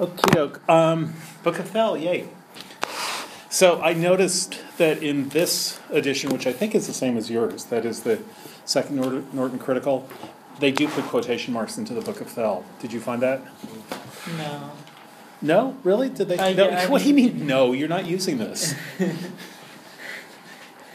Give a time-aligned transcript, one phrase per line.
[0.00, 0.66] Okie doke.
[0.66, 2.26] Um, Book of Thel, yay.
[3.50, 7.64] So I noticed that in this edition, which I think is the same as yours,
[7.66, 8.22] that is the
[8.64, 10.08] second Norton, Norton Critical,
[10.58, 12.64] they do put quotation marks into the Book of Thel.
[12.80, 13.42] Did you find that?
[14.38, 14.72] No.
[15.42, 16.08] No, really?
[16.08, 16.54] Did they?
[16.54, 16.68] No.
[16.68, 17.46] I what do you mean?
[17.46, 18.74] No, you're not using this.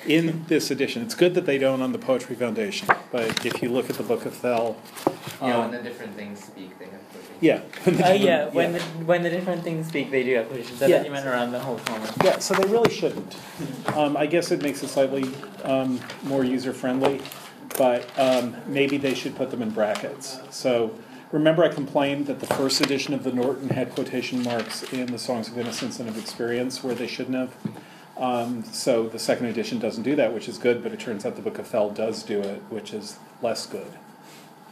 [0.05, 3.69] in this edition, it's good that they don't on the Poetry Foundation, but if you
[3.69, 4.75] look at the Book of Thel,
[5.41, 7.37] Yeah, um, when the different things speak, they have quotations.
[7.41, 10.81] yeah, Uh, yeah, when the when the different things speak, they do have quotations.
[10.81, 11.03] I Yeah.
[11.03, 12.01] you meant around the whole poem.
[12.23, 13.35] Yeah, so they really shouldn't.
[13.95, 15.25] Um, I guess it makes it slightly
[15.63, 17.21] um, more user friendly,
[17.77, 20.39] but um, maybe they should put them in brackets.
[20.51, 20.93] So
[21.31, 25.19] remember, I complained that the first edition of the Norton had quotation marks in the
[25.19, 27.53] Songs of Innocence and of Experience where they shouldn't have.
[28.17, 31.35] Um, so the second edition doesn't do that, which is good, but it turns out
[31.35, 33.91] the Book of Thel does do it, which is less good.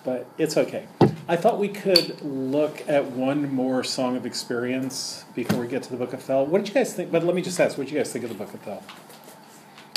[0.06, 0.88] But it's okay.
[1.28, 5.92] I thought we could look at one more Song of Experience before we get to
[5.92, 6.46] the Book of Thel.
[6.46, 7.12] What did you guys think?
[7.12, 8.84] But let me just ask, what did you guys think of the Book of Thel?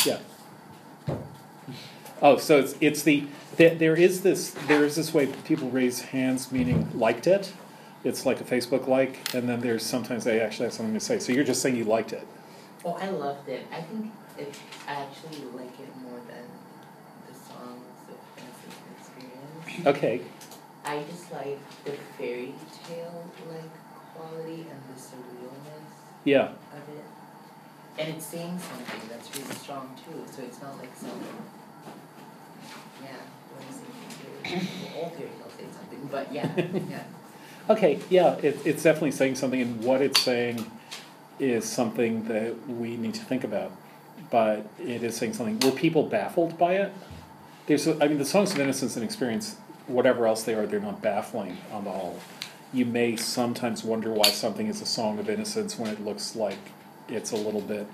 [0.05, 0.19] Yeah.
[2.23, 6.01] Oh, so it's, it's the, there, there is this, there is this way people raise
[6.01, 7.53] hands, meaning liked it.
[8.05, 11.19] It's like a Facebook like, and then there's sometimes they actually have something to say.
[11.19, 12.27] So you're just saying you liked it.
[12.87, 13.67] Oh, I loved it.
[13.73, 14.55] I think it,
[14.87, 16.47] I actually like it more than
[17.27, 18.47] the songs of and
[19.01, 19.87] Experience.
[19.89, 20.21] Okay.
[20.85, 22.55] I just like the fairy
[22.87, 23.73] tale like
[24.15, 25.91] quality and the surrealness
[26.23, 26.51] Yeah.
[26.51, 27.05] of it.
[27.99, 31.11] And it's saying something that's really strong too, so it's not like some
[33.03, 33.09] yeah,
[33.53, 34.53] what is it?
[34.53, 36.57] Fairy- well, all fairy tales say something, but yeah,
[36.89, 37.03] yeah.
[37.69, 40.65] Okay, yeah, it, it's definitely saying something, and what it's saying
[41.39, 43.73] is something that we need to think about.
[44.31, 45.61] But it is saying something.
[45.61, 46.93] Were people baffled by it?
[47.67, 49.57] There's, a, I mean, the songs of innocence and experience,
[49.87, 52.19] whatever else they are, they're not baffling on the whole.
[52.73, 56.59] You may sometimes wonder why something is a song of innocence when it looks like
[57.09, 57.87] it's a little bit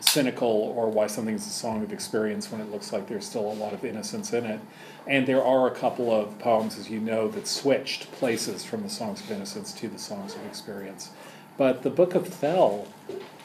[0.00, 3.52] cynical, or why something is a song of experience when it looks like there's still
[3.52, 4.60] a lot of innocence in it.
[5.06, 8.88] And there are a couple of poems, as you know, that switched places from the
[8.88, 11.10] songs of innocence to the songs of experience.
[11.56, 12.86] But the Book of Thel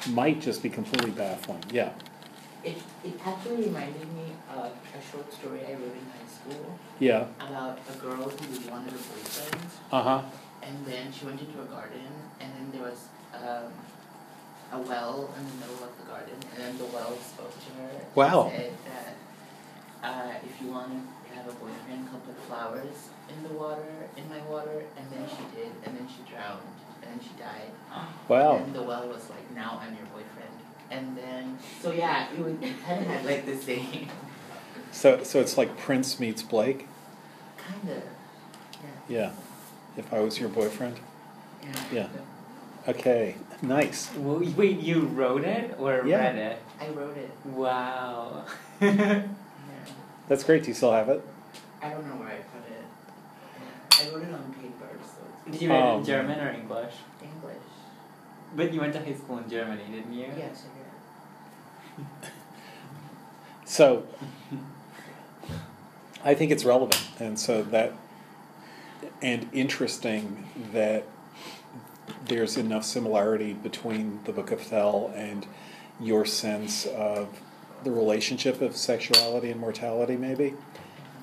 [0.09, 1.63] might just be completely baffling.
[1.71, 1.91] Yeah.
[2.63, 7.25] It it actually reminded me of a short story I wrote in high school Yeah.
[7.39, 10.21] about a girl who wanted a boyfriend Uh huh.
[10.63, 12.07] And then she went into a garden,
[12.41, 13.05] and then there was
[13.35, 13.71] um,
[14.71, 17.89] a well in the middle of the garden, and then the well spoke to her.
[17.89, 18.49] and Wow.
[18.49, 19.14] Said that
[20.05, 24.29] uh, if you want to have a boyfriend, come put flowers in the water, in
[24.29, 26.61] my water, and then she did, and then she drowned,
[27.01, 27.71] and then she died.
[28.27, 28.57] Wow.
[28.57, 30.53] And the well was like, now I'm your boyfriend.
[30.91, 34.07] And then, so yeah, it would kind of had like the same,
[34.91, 36.87] So, so it's like Prince meets Blake.
[37.57, 38.03] kind of,
[38.83, 39.31] yeah, Yeah.
[39.97, 40.99] If I was your boyfriend.
[41.63, 41.73] yeah.
[41.91, 42.07] Yeah.
[42.87, 43.35] Okay.
[43.61, 44.13] Nice.
[44.15, 46.17] Well, wait, you wrote it or Yeah.
[46.17, 46.61] read it?
[46.79, 47.31] I wrote it.
[47.45, 48.45] Wow.
[50.25, 50.29] Yeah.
[50.29, 50.63] That's great.
[50.63, 51.21] Do you still have it?
[51.81, 54.11] I don't know where I put it.
[54.11, 56.93] I wrote it on paper, so Did you write it Um, in German or English?
[57.21, 57.57] English.
[58.55, 60.27] But you went to high school in Germany, didn't you?
[60.37, 62.31] Yes, I did.
[63.67, 64.05] So,
[66.23, 67.93] I think it's relevant, and so that,
[69.23, 71.03] and interesting that
[72.27, 75.47] there's enough similarity between the Book of Thel and
[75.99, 77.27] your sense of
[77.85, 80.55] the relationship of sexuality and mortality, maybe,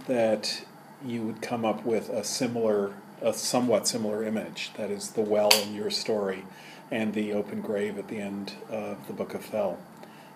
[0.06, 0.64] that
[1.04, 4.70] you would come up with a similar, a somewhat similar image.
[4.76, 6.44] That is the well in your story,
[6.90, 9.78] and the open grave at the end of the Book of Thel.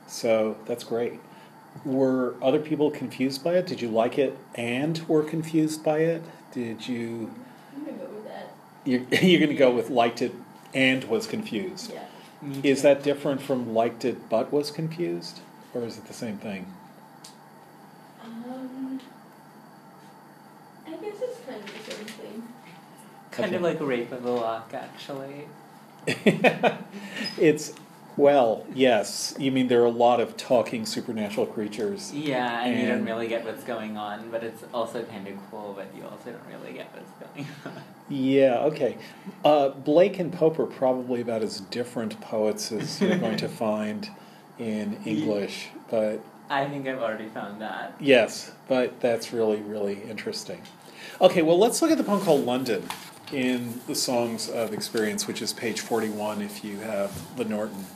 [0.06, 1.20] So that's great.
[1.84, 3.66] Were other people confused by it?
[3.66, 6.22] Did you like it and were confused by it?
[6.52, 7.32] Did you?
[7.74, 8.52] I'm gonna go with that.
[8.84, 10.34] You're, you're going to go with liked it
[10.74, 11.92] and was confused.
[11.92, 12.60] Yeah.
[12.62, 15.40] Is that different from liked it but was confused,
[15.76, 16.66] or is it the same thing?
[18.24, 19.00] Um,
[20.86, 22.42] I guess it's kind of the same thing.
[23.30, 23.56] kind Okay.
[23.56, 25.46] of like Rape of the Lock, actually?
[27.38, 27.74] it's
[28.16, 29.34] well, yes.
[29.38, 32.14] You mean there are a lot of talking supernatural creatures?
[32.14, 35.74] Yeah, and, you don't really get what's going on, but it's also kind of cool,
[35.76, 37.46] but you also don't really get what's going
[37.76, 37.82] on.
[38.08, 38.96] Yeah, okay.
[39.44, 44.08] Uh, Blake and Pope are probably about as different poets as you're going to find
[44.58, 47.94] in English, but I think I've already found that.
[48.00, 50.62] yes, but that's really, really interesting.
[51.20, 52.84] Okay, well, let's look at the poem called London
[53.32, 57.86] in the Songs of Experience, which is page 41 if you have the Norton.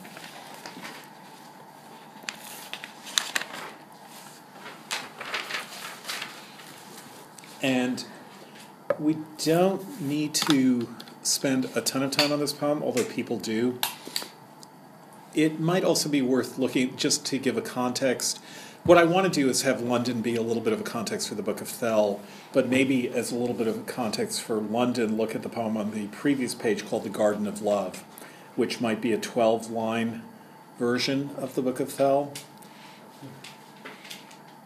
[7.61, 8.03] And
[8.99, 10.89] we don't need to
[11.23, 13.79] spend a ton of time on this poem, although people do.
[15.33, 18.39] It might also be worth looking just to give a context.
[18.83, 21.29] What I want to do is have London be a little bit of a context
[21.29, 22.19] for the Book of Thel,
[22.51, 25.77] but maybe as a little bit of a context for London, look at the poem
[25.77, 28.03] on the previous page called The Garden of Love,
[28.55, 30.23] which might be a 12 line
[30.79, 32.33] version of the Book of Thel.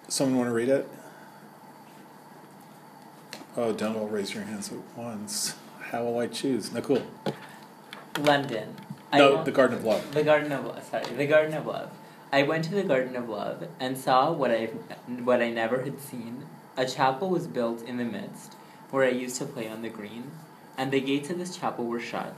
[0.07, 0.87] Someone want to read it?
[3.57, 5.55] Oh, don't all raise your hands at once.
[5.91, 6.71] How will I choose?
[6.71, 7.03] Nicole.
[8.19, 8.75] London.
[9.13, 10.13] No, the Garden of Love.
[10.13, 10.83] The Garden of Love.
[10.83, 11.91] Sorry, the Garden of Love.
[12.33, 14.65] I went to the Garden of Love and saw what I
[15.23, 16.45] what I never had seen.
[16.75, 18.53] A chapel was built in the midst,
[18.91, 20.31] where I used to play on the green,
[20.77, 22.33] and the gates of this chapel were shut,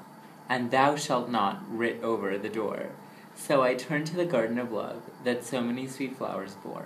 [0.47, 2.89] and "Thou shalt not" writ over the door.
[3.35, 6.85] So I turned to the Garden of Love that so many sweet flowers bore,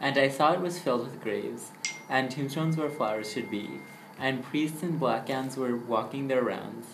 [0.00, 1.70] and I saw it was filled with graves,
[2.08, 3.80] and tombstones where flowers should be,
[4.18, 6.86] and priests in black gowns were walking their rounds,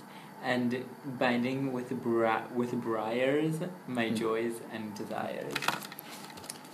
[0.45, 0.85] and
[1.19, 3.57] binding with bri- with briars
[3.87, 4.15] my Hmm.
[4.15, 5.53] joys and desires.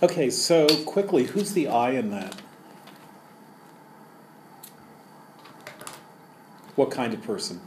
[0.03, 2.35] Okay, so quickly, who's the I in that?
[6.75, 7.61] What kind of person?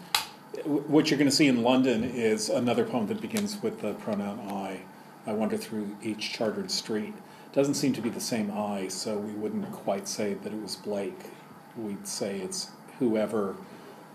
[0.64, 4.40] What you're going to see in London is another poem that begins with the pronoun
[4.50, 4.80] I.
[5.26, 7.14] I wander through each chartered street.
[7.52, 10.76] Doesn't seem to be the same I, so we wouldn't quite say that it was
[10.76, 11.18] Blake.
[11.76, 13.56] We'd say it's whoever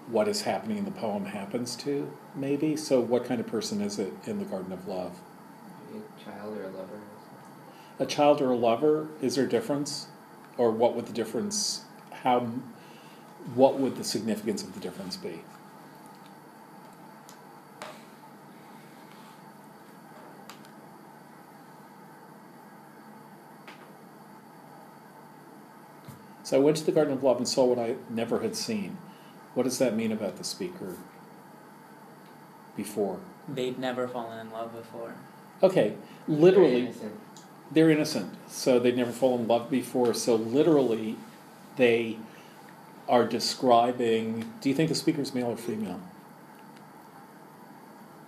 [0.07, 2.75] what is happening in the poem happens to, maybe.
[2.75, 5.19] So, what kind of person is it in the Garden of Love?
[5.91, 6.99] Maybe a child or a lover?
[7.99, 9.07] Or a child or a lover?
[9.21, 10.07] Is there a difference?
[10.57, 11.85] Or what would the difference
[12.23, 12.39] how
[13.55, 15.41] what would the significance of the difference be?
[26.43, 28.97] So i went to the garden of love and saw what i never had seen
[29.53, 30.95] what does that mean about the speaker
[32.75, 35.13] before They'd never fallen in love before.
[35.61, 35.93] okay
[36.27, 37.13] Very literally innocent.
[37.71, 40.13] they're innocent, so they'd never fallen in love before.
[40.13, 41.17] So literally,
[41.75, 42.17] they
[43.09, 44.53] are describing.
[44.61, 45.99] Do you think the speaker's male or female?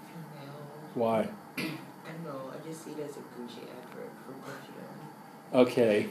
[0.07, 0.54] Female.
[0.95, 1.30] Why?
[1.57, 4.98] I don't know, I just see it as a Gucci advert for perfume.
[5.54, 6.07] Okay,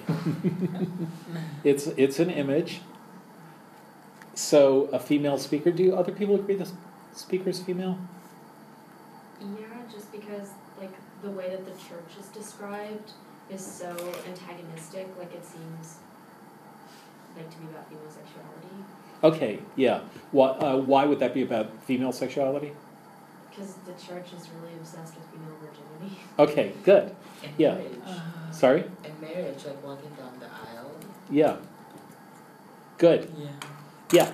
[1.65, 2.81] it's it's an image.
[4.35, 5.71] So a female speaker.
[5.71, 6.69] Do other people agree the
[7.15, 7.99] speaker's female?
[9.41, 10.51] Yeah, just because
[10.81, 10.93] like
[11.23, 13.13] the way that the church is described
[13.51, 13.91] is so
[14.27, 15.97] antagonistic, like it seems
[17.37, 18.85] like to be about female sexuality.
[19.23, 20.01] Okay, yeah.
[20.33, 22.73] Why uh, why would that be about female sexuality?
[23.51, 26.19] Because the church is really obsessed with female virginity.
[26.39, 27.15] Okay, good.
[27.45, 27.75] And Yeah.
[27.75, 27.99] marriage.
[28.51, 28.85] Sorry.
[29.05, 30.91] And marriage, like walking down the aisle.
[31.31, 31.57] Yeah.
[32.99, 33.31] Good.
[33.39, 33.49] Yeah.
[34.13, 34.33] Yeah.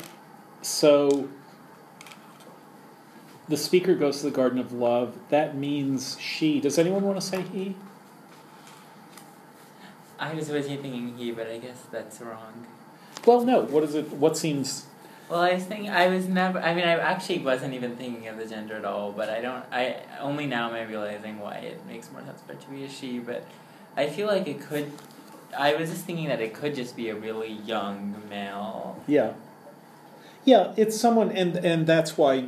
[0.63, 1.29] So
[3.49, 5.17] the speaker goes to the Garden of Love.
[5.31, 6.61] That means she.
[6.61, 7.77] Does anyone want to say he?
[10.19, 12.67] I was originally thinking he, but I guess that's wrong.
[13.27, 13.63] Well, no.
[13.63, 14.13] What is it?
[14.13, 14.87] What seems?
[15.29, 16.61] Well, I was thinking I was never.
[16.61, 19.13] I mean, I actually wasn't even thinking of the gender at all.
[19.13, 19.65] But I don't.
[19.73, 22.85] I only now am I realizing why it makes more sense for it to be
[22.85, 23.19] a she.
[23.19, 23.45] But
[23.97, 24.93] I feel like it could.
[25.57, 29.03] I was just thinking that it could just be a really young male.
[29.09, 29.33] Yeah.
[30.45, 32.47] Yeah, it's someone, and and that's why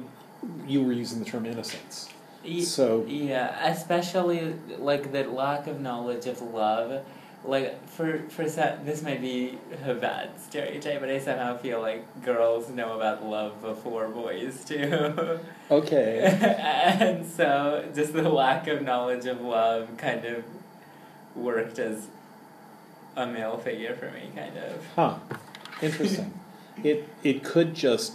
[0.67, 2.09] you were using the term innocence.
[2.65, 7.05] So Yeah, especially like the lack of knowledge of love.
[7.45, 12.25] Like for for some, this might be a bad stereotype, but I somehow feel like
[12.25, 15.41] girls know about love before boys do.
[15.71, 16.21] okay.
[17.01, 20.45] and so just the lack of knowledge of love kind of
[21.35, 22.07] worked as
[23.17, 24.87] a male figure for me, kind of.
[24.95, 25.15] Huh.
[25.81, 26.33] Interesting.
[26.83, 28.15] It it could just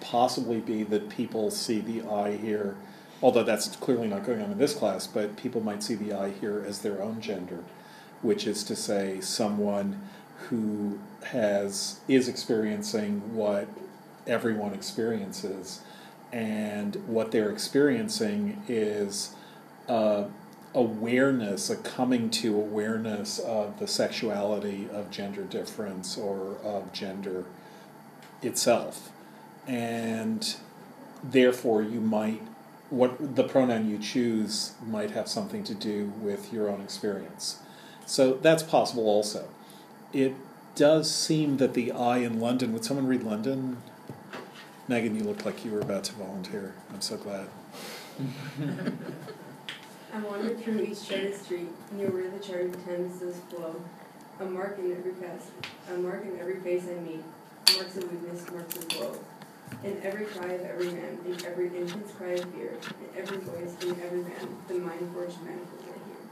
[0.00, 2.76] possibly be that people see the I here,
[3.22, 6.30] although that's clearly not going on in this class, but people might see the I
[6.30, 7.64] here as their own gender,
[8.22, 10.00] which is to say someone
[10.48, 13.68] who has is experiencing what
[14.26, 15.80] everyone experiences.
[16.30, 19.34] And what they're experiencing is
[19.88, 20.24] uh,
[20.74, 27.46] awareness, a coming to awareness of the sexuality of gender difference or of gender
[28.42, 29.10] itself.
[29.66, 30.56] And
[31.22, 32.42] therefore, you might,
[32.90, 37.60] what the pronoun you choose might have something to do with your own experience.
[38.06, 39.48] So that's possible also.
[40.12, 40.34] It
[40.74, 43.78] does seem that the I in London, would someone read London?
[44.86, 46.72] Megan, you look like you were about to volunteer.
[46.94, 47.48] I'm so glad.
[50.14, 53.76] I wandered through each charted street, near where the charted Thames does flow.
[54.40, 55.50] A mark in every face,
[55.92, 57.22] a mark in every face I meet.
[57.76, 59.18] Marks of weakness, marks of woe.
[59.84, 63.76] In every cry of every man, in every infant's cry of fear, in every voice,
[63.82, 66.22] in every man, the mind forged manacles I hear.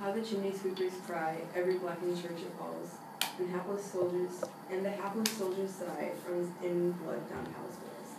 [0.00, 2.90] How the chimney sweepers cry, every blackened church it falls,
[3.38, 8.10] and hapless soldiers, and the hapless soldiers sigh from in blood down palace walls.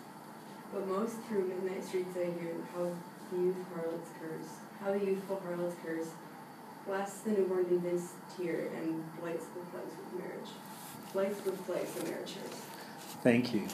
[0.72, 2.92] But most through midnight streets I hear how
[3.32, 4.50] the youth harlots curse,
[4.80, 6.10] how the youthful harlots curse,
[6.86, 10.50] blasts the newborn infant's tear, and blights the flags with marriage.
[11.14, 12.62] Blights with flags the marriage hers.
[13.22, 13.68] Thank you.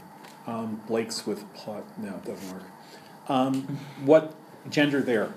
[0.47, 2.63] Um, Blake's with plot, no, it doesn't work.
[3.27, 4.33] Um, what
[4.69, 5.33] gender there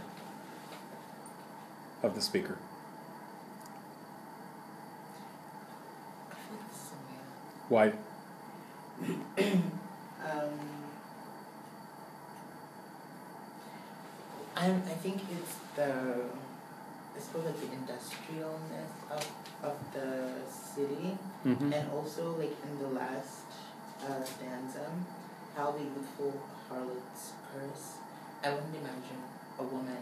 [2.03, 2.57] of the speaker?
[6.31, 6.97] I feel like this is a
[7.69, 7.93] Why?
[10.23, 10.51] Um,
[14.57, 16.25] I I think it's the
[17.17, 19.25] I suppose like the industrialness of
[19.63, 21.17] of the city.
[21.47, 21.73] Mm-hmm.
[21.73, 23.45] And also, like in the last
[24.05, 24.87] uh, stanza,
[25.57, 26.35] how the youthful
[26.69, 27.99] harlot's curse.
[28.43, 29.21] I wouldn't imagine
[29.59, 30.01] a woman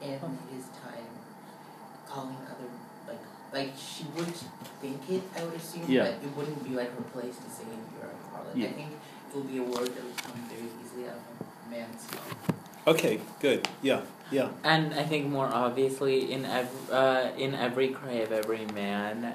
[0.00, 0.18] in
[0.50, 1.06] his time
[2.08, 2.66] calling other
[3.06, 3.22] like
[3.52, 4.34] like she would
[4.80, 5.22] think it.
[5.36, 6.02] I would assume, Yeah.
[6.04, 8.56] but it wouldn't be like her place to say you're a harlot.
[8.56, 8.68] Yeah.
[8.68, 11.70] I think it will be a word that would come very easily out of a
[11.70, 12.52] man's mouth.
[12.86, 13.68] Okay, good.
[13.80, 14.00] Yeah,
[14.32, 14.48] yeah.
[14.64, 19.34] And I think more obviously in ev- uh, in every cry of every man,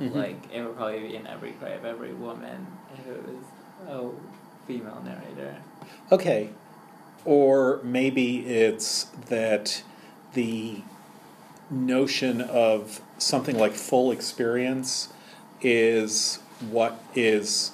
[0.00, 0.14] Mhm.
[0.14, 3.36] like it would probably be in every cry of every woman if it was
[3.88, 4.10] a
[4.66, 5.56] female narrator.
[6.10, 6.50] Okay.
[7.24, 9.82] Or maybe it's that
[10.34, 10.82] the
[11.70, 15.08] notion of something like full experience
[15.60, 16.38] is
[16.70, 17.72] what is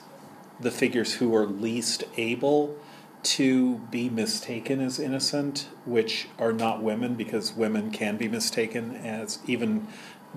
[0.60, 2.74] the figures who are least able
[3.25, 9.38] to be mistaken as innocent, which are not women, because women can be mistaken as
[9.47, 9.88] even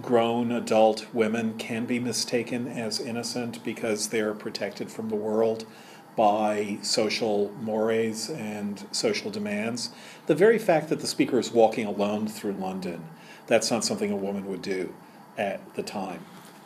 [0.02, 5.66] grown adult women can be mistaken as innocent because they're protected from the world
[6.16, 9.90] by social mores and social demands.
[10.26, 13.06] The very fact that the speaker is walking alone through London,
[13.46, 14.94] that's not something a woman would do
[15.38, 16.26] at the time.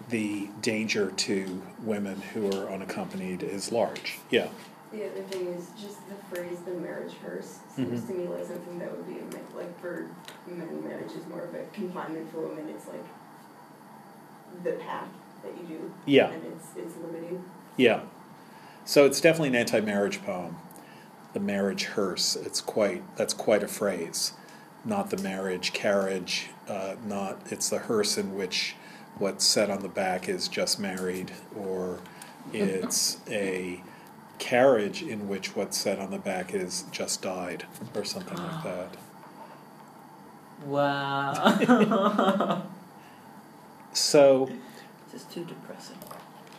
[0.09, 4.19] The danger to women who are unaccompanied is large.
[4.29, 4.47] Yeah.
[4.91, 8.07] The other thing is just the phrase "the marriage hearse" seems Mhm.
[8.07, 9.53] to me like something that would be a myth.
[9.55, 10.07] Like for
[10.47, 12.29] men, marriage is more of a confinement.
[12.31, 13.05] For women, it's like
[14.63, 15.07] the path
[15.43, 16.29] that you do, Yeah.
[16.31, 17.43] and it's it's limiting.
[17.77, 18.01] Yeah.
[18.83, 20.57] So it's definitely an anti-marriage poem.
[21.33, 22.35] The marriage hearse.
[22.35, 24.33] It's quite that's quite a phrase.
[24.83, 26.49] Not the marriage carriage.
[26.67, 28.75] Uh, not it's the hearse in which
[29.17, 31.99] what's said on the back is just married, or
[32.53, 33.81] it's a
[34.41, 38.97] carriage in which what's said on the back is just died, or something like that.
[40.65, 42.63] Wow.
[43.93, 44.49] So
[45.11, 45.97] This is too depressing.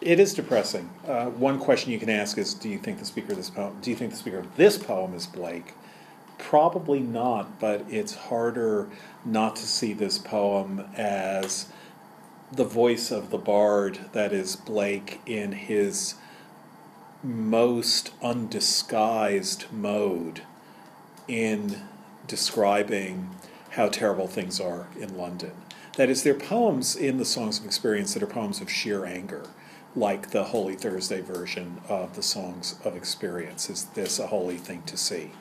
[0.03, 0.91] It is depressing.
[1.07, 3.79] Uh, one question you can ask is, do you think the speaker of this poem,
[3.81, 5.75] do you think the speaker of this poem is Blake?
[6.39, 8.89] Probably not, but it's harder
[9.25, 11.69] not to see this poem as
[12.51, 16.17] the voice of the bard that is Blake in his
[17.23, 20.43] most undisguised mode
[21.29, 21.83] in
[22.27, 23.31] describing
[23.71, 25.53] how terrible things are in London.
[25.97, 29.05] That is, there are poems in the Songs of Experience that are poems of sheer
[29.05, 29.49] anger,
[29.95, 33.69] like the Holy Thursday version of the Songs of Experience.
[33.71, 35.33] Is this a holy thing to see?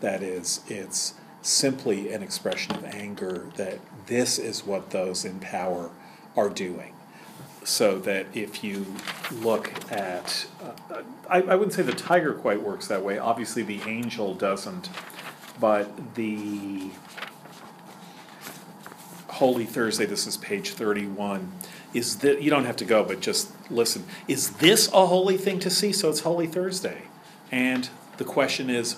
[0.00, 5.90] That is, it's simply an expression of anger that this is what those in power
[6.36, 6.94] are doing.
[7.64, 8.86] So that if you
[9.30, 10.46] look at,
[10.90, 13.18] uh, I, I wouldn't say the tiger quite works that way.
[13.18, 14.88] Obviously, the angel doesn't,
[15.60, 16.90] but the
[19.28, 21.52] Holy Thursday, this is page 31,
[21.94, 24.04] is that, you don't have to go, but just listen.
[24.26, 25.92] Is this a holy thing to see?
[25.92, 27.02] So it's Holy Thursday.
[27.50, 28.96] And the question is,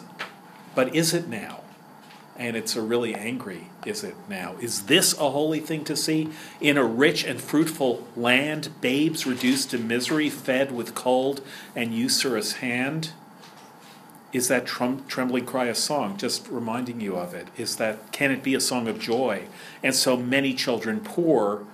[0.75, 1.61] but is it now?
[2.41, 4.57] And it's a really angry, is it now?
[4.63, 6.31] Is this a holy thing to see?
[6.59, 11.43] In a rich and fruitful land, babes reduced to misery, fed with cold
[11.77, 13.13] and usurious hand?
[14.33, 16.17] Is that trum- trembling cry a song?
[16.17, 17.49] Just reminding you of it.
[17.59, 19.43] Is that can it be a song of joy?
[19.83, 21.67] And so many children poor,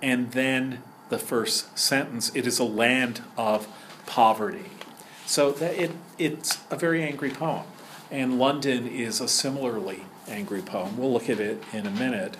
[0.00, 3.66] and then the first sentence: it is a land of
[4.06, 4.70] poverty.
[5.26, 7.64] So that it it's a very angry poem,
[8.16, 10.96] and London is a similarly angry poem.
[10.96, 12.34] We'll look at it in a minute.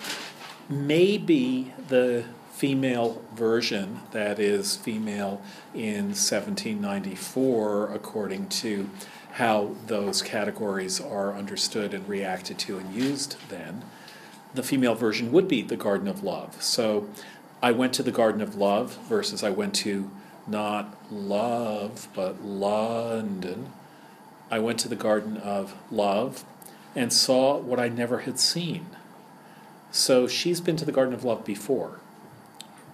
[0.67, 5.39] Maybe the female version that is female
[5.75, 8.89] in 1794 according to
[9.33, 13.85] how those categories are understood and reacted to and used then
[14.55, 17.07] the female version would be the garden of love so
[17.61, 20.09] i went to the garden of love versus i went to
[20.47, 23.71] not love, but London,
[24.49, 26.43] I went to the Garden of Love
[26.95, 28.87] and saw what I never had seen.
[29.91, 31.99] So she's been to the Garden of Love before.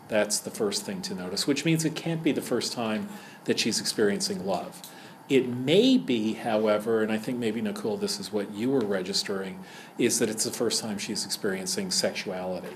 [0.08, 3.10] That's the first thing to notice, which means it can't be the first time
[3.46, 4.82] that she's experiencing love.
[5.30, 9.64] It may be, however, and I think maybe Nicole, this is what you were registering,
[9.98, 12.76] is that it's the first time she's experiencing sexuality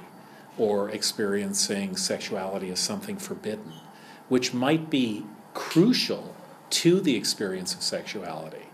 [0.58, 3.74] or experiencing sexuality as something forbidden,
[4.30, 6.36] which might be crucial
[6.70, 8.67] to the experience of sexuality,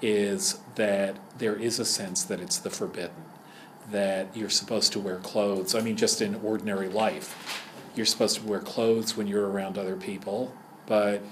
[0.00, 3.24] is that there is a sense that it's the forbidden,
[3.90, 5.74] that you're supposed to wear clothes.
[5.74, 7.64] I mean, just in ordinary life,
[7.94, 10.52] you're supposed to wear clothes when you're around other people,
[10.86, 11.22] but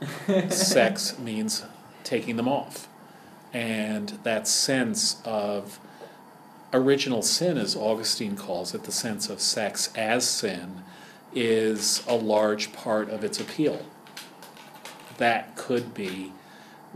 [0.50, 1.64] sex means
[2.04, 2.88] taking them off.
[3.52, 5.80] And that sense of
[6.72, 10.82] original sin, as Augustine calls it, the sense of sex as sin,
[11.34, 13.84] is a large part of its appeal.
[15.18, 16.32] That could be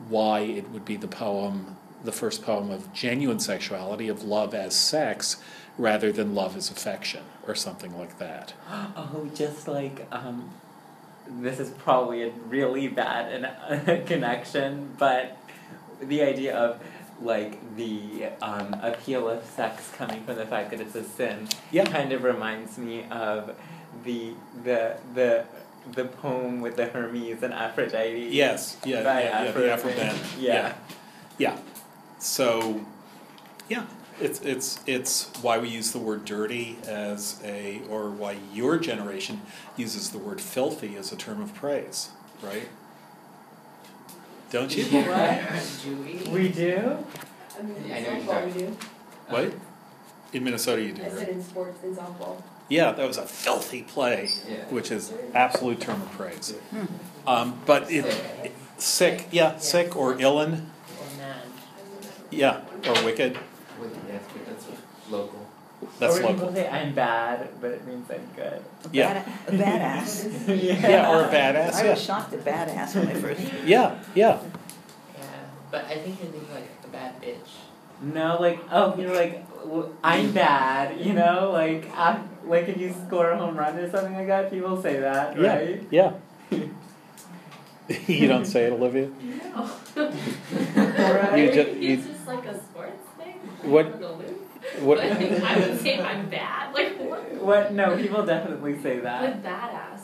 [0.08, 4.74] why it would be the poem, the first poem of genuine sexuality, of love as
[4.74, 5.36] sex,
[5.78, 8.54] rather than love as affection, or something like that.
[8.96, 10.50] Oh, just like um,
[11.28, 13.32] this is probably a really bad
[13.70, 15.36] an- connection, but
[16.00, 16.80] the idea of
[17.22, 21.84] like the um, appeal of sex coming from the fact that it's a sin Yeah.
[21.84, 23.54] kind of reminds me of
[24.04, 24.32] the
[24.64, 25.44] the the
[25.92, 28.28] the poem with the Hermes and Aphrodite.
[28.30, 29.96] Yes, yeah, by yeah, yeah, the Afro Aphrodite.
[30.00, 30.20] band.
[30.38, 30.74] Yeah.
[31.38, 31.58] Yeah.
[32.18, 32.84] So,
[33.68, 33.86] yeah,
[34.20, 39.42] it's it's it's why we use the word dirty as a, or why your generation
[39.76, 42.10] uses the word filthy as a term of praise,
[42.42, 42.68] right?
[44.50, 44.84] Don't you?
[44.84, 46.30] Do we?
[46.30, 46.98] We do.
[47.58, 48.76] I mean, Yeah, I know in what softball we do.
[49.28, 49.52] What?
[50.32, 51.28] In Minnesota, you do, I said right?
[51.28, 52.42] in sports, in softball.
[52.68, 54.64] Yeah, that was a filthy play, Yeah.
[54.70, 56.54] which is absolute term of praise.
[57.26, 58.04] Um, but it,
[58.42, 60.64] it- sick, yeah, sick or illin,
[62.30, 63.38] yeah, or wicked.
[63.80, 64.66] With, yes, but that's
[65.10, 65.46] local.
[65.98, 66.48] That's or when local.
[66.48, 68.62] people say I'm bad, but it means I'm good.
[68.84, 69.22] A Yeah.
[69.22, 70.48] bada- A badass.
[70.90, 71.74] Yeah, or a badass.
[71.74, 73.40] I Yeah, was shocked at badass when I first.
[73.66, 74.38] yeah, yeah.
[75.16, 75.24] Yeah,
[75.70, 77.36] but I think you're thinking like a bad bitch.
[78.02, 79.53] No, like oh, you're like w-
[80.02, 84.14] I'm bad, you know, like i like if you score a home run or something
[84.14, 85.82] like that, people say that, Yeah, right?
[85.90, 86.12] yeah.
[88.06, 89.08] you don't say it, Olivia.
[89.54, 89.70] No.
[90.76, 91.38] Right?
[91.38, 93.34] You I ju- think you- it's just like a sports thing.
[93.70, 94.30] What- I'm gonna lose.
[94.80, 94.98] What?
[94.98, 96.74] I think I would say I'm bad.
[96.74, 97.22] Like what?
[97.42, 97.72] What?
[97.72, 99.22] No, people definitely say that.
[99.22, 100.00] Like badass.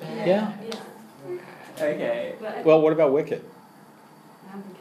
[0.00, 0.30] Maybe.
[0.30, 0.52] Yeah.
[0.64, 1.34] Yeah.
[1.76, 2.34] Okay.
[2.40, 3.42] But Well, what about Wicked?
[4.52, 4.74] I'm from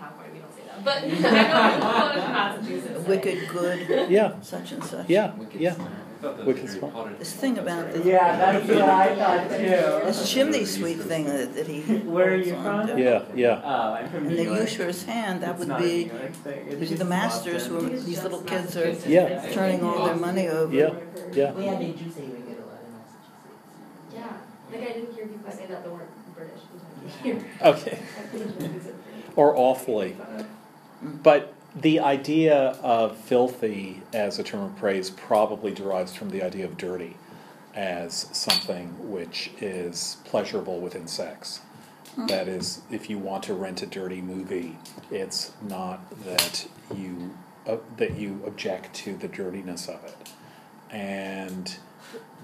[0.84, 1.16] California.
[1.22, 1.80] We don't.
[1.82, 3.08] But know Massachusetts.
[3.08, 5.10] Wicked good, Yeah, such and such.
[5.10, 5.74] yeah, Wicked yeah.
[5.76, 5.88] Smile.
[5.88, 6.92] I thought that Wicked was Harry Smile.
[6.92, 7.16] Potter.
[7.18, 8.04] This thing about the.
[8.04, 10.06] Yeah, that's what I thought too.
[10.06, 11.82] This chimney sweep thing that, that he.
[12.16, 12.88] Where are you from?
[12.88, 13.00] to.
[13.02, 13.62] Yeah, yeah.
[13.64, 14.60] Oh, I'm from And New the York.
[14.62, 16.68] usurer's hand, that It's would be, New York thing.
[16.68, 17.90] It's these are the masters Boston.
[17.90, 19.52] who, It's these little kids are Yeah.
[19.52, 20.74] Turning all their money over.
[20.74, 20.94] Yeah.
[21.34, 21.52] Yeah.
[21.54, 24.14] Well, yeah, they do say wicked a lot in Massachusetts.
[24.14, 24.38] Yeah.
[24.72, 26.62] Like I didn't hear people say that that weren't British.
[27.62, 27.98] Okay.
[29.38, 30.18] Or awfully.
[31.02, 36.66] But the idea of filthy as a term of praise probably derives from the idea
[36.66, 37.18] of dirty
[37.74, 41.62] as something which is pleasurable within sex.
[42.28, 44.78] That is, if you want to rent a dirty movie,
[45.10, 47.34] it's not that you
[47.66, 50.18] uh, that you object to the dirtiness of it,
[50.90, 51.78] and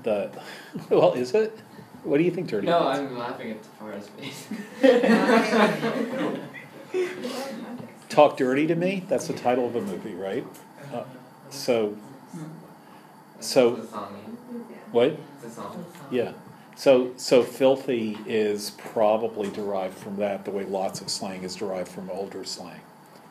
[0.03, 0.31] the
[0.89, 1.59] well, is it?
[2.03, 2.67] What do you think dirty?
[2.67, 2.99] No, means?
[2.99, 4.47] I'm laughing at Tafara's face.
[8.09, 10.45] Talk Dirty to Me, that's the title of a movie, right?
[10.93, 11.03] Uh,
[11.49, 11.97] so,
[13.39, 14.37] So- It's a song.
[14.91, 15.17] what?
[15.43, 15.85] It's a song.
[16.09, 16.31] Yeah.
[16.75, 21.87] So, so filthy is probably derived from that, the way lots of slang is derived
[21.89, 22.81] from older slang.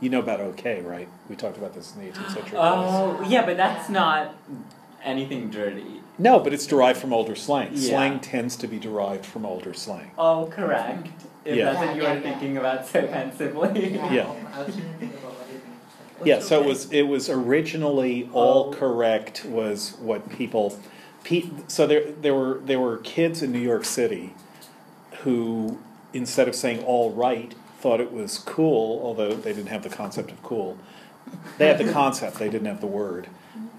[0.00, 1.08] You know about okay, right?
[1.28, 2.50] We talked about this in the 18th century.
[2.50, 2.74] class.
[2.76, 4.34] Oh, yeah, but that's not
[5.02, 6.02] anything dirty.
[6.18, 7.70] No, but it's derived from older slang.
[7.72, 7.90] Yeah.
[7.90, 10.10] Slang tends to be derived from older slang.
[10.18, 11.08] Oh, correct.
[11.46, 11.64] If Yeah.
[11.72, 12.30] that's what you Yeah, were yeah, yeah.
[12.32, 13.94] thinking about so pensively.
[13.94, 14.32] Yeah.
[14.54, 15.62] I was trying to think about other things.
[16.24, 18.76] Yeah, so it was it was originally all oh.
[18.76, 20.78] correct was what people
[21.24, 24.34] pe- so there there were there were kids in New York City
[25.22, 25.78] who
[26.12, 30.30] instead of saying all right thought it was cool although they didn't have the concept
[30.32, 30.76] of cool.
[31.58, 33.28] They had the concept, they didn't have the word.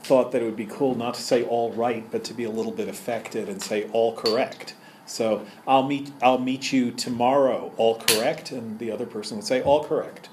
[0.03, 2.49] Thought that it would be cool not to say all right but to be a
[2.51, 4.73] little bit affected and say all correct.
[5.07, 9.61] So I'll meet I'll meet you tomorrow all correct and the other person would say
[9.61, 10.29] all correct.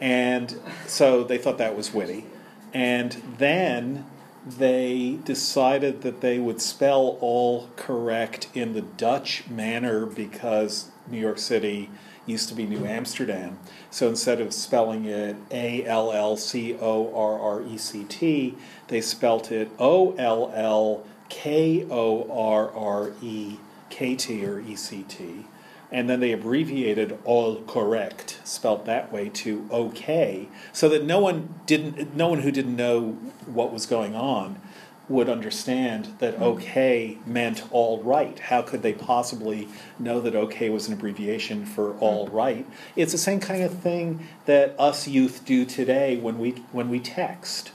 [0.00, 2.26] And so they thought that was witty.
[2.72, 4.06] And then
[4.46, 11.38] they decided that they would spell all correct in the Dutch manner because New York
[11.38, 11.90] City
[12.26, 13.58] used to be New Amsterdam.
[13.90, 18.54] So instead of spelling it A L L C O R R E C T,
[18.88, 23.58] they spelt it O L L K O R R E
[23.94, 25.46] K T or E C T.
[25.92, 31.54] And then they abbreviated all correct, spelt that way, to OK, so that no one
[31.66, 33.12] didn't, no one who didn't know
[33.46, 34.60] what was going on
[35.08, 38.36] would understand that OK meant all right.
[38.40, 42.66] How could they possibly know that OK was an abbreviation for all right?
[42.96, 46.98] It's the same kind of thing that us youth do today when we when we
[46.98, 47.70] text,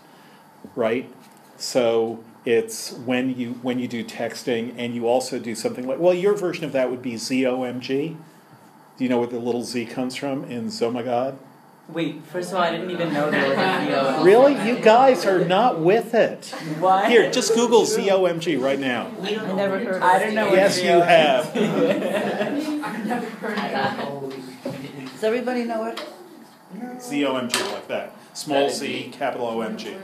[0.75, 1.09] right?
[1.55, 6.13] So it's when you when you do texting and you also do something like well
[6.13, 8.17] your version of that would be ZOMG.
[8.97, 11.37] Do you know where the little Z comes from in Zomagod?
[11.89, 14.23] Wait, first of all, I didn't even know there was a VO.
[14.23, 14.67] Really?
[14.67, 16.45] You guys are not with it.
[16.79, 17.09] What?
[17.09, 19.09] Here, just Google ZOMG right now.
[19.21, 21.47] I never heard of I don't know what Yes, you have.
[21.47, 25.09] I've never heard of that.
[25.13, 26.05] Does everybody know it?
[26.97, 28.15] ZOMG like that.
[28.33, 29.97] Small Z, capital OMG.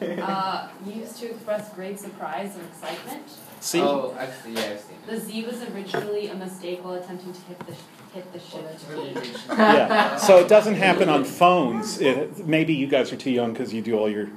[0.28, 3.22] Uh, used to express great surprise and excitement.
[3.60, 3.80] See?
[3.80, 5.06] Oh, actually, yeah, I've seen it.
[5.06, 7.74] The Z was originally a mistake while attempting to hit the
[8.14, 9.36] hit the Well, that's shift really key.
[9.48, 10.16] Yeah.
[10.16, 12.00] So it doesn't happen on phones.
[12.00, 14.28] It, maybe you guys are too young because you do all your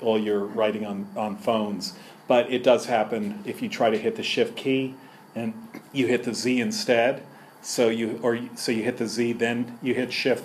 [0.00, 1.94] all your writing on, on phones.
[2.28, 4.94] But it does happen if you try to hit the shift key
[5.34, 5.54] and
[5.92, 7.22] you hit the Z instead.
[7.62, 10.44] So you or so you hit the Z, then you hit shift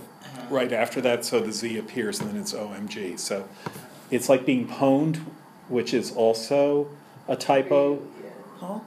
[0.49, 3.19] right after that, so the Z appears and then it's OMG.
[3.19, 3.47] So
[4.11, 5.17] it's like being pwned,
[5.69, 6.87] which is also
[7.27, 8.01] a typo.
[8.23, 8.29] Yeah.
[8.61, 8.81] Oh?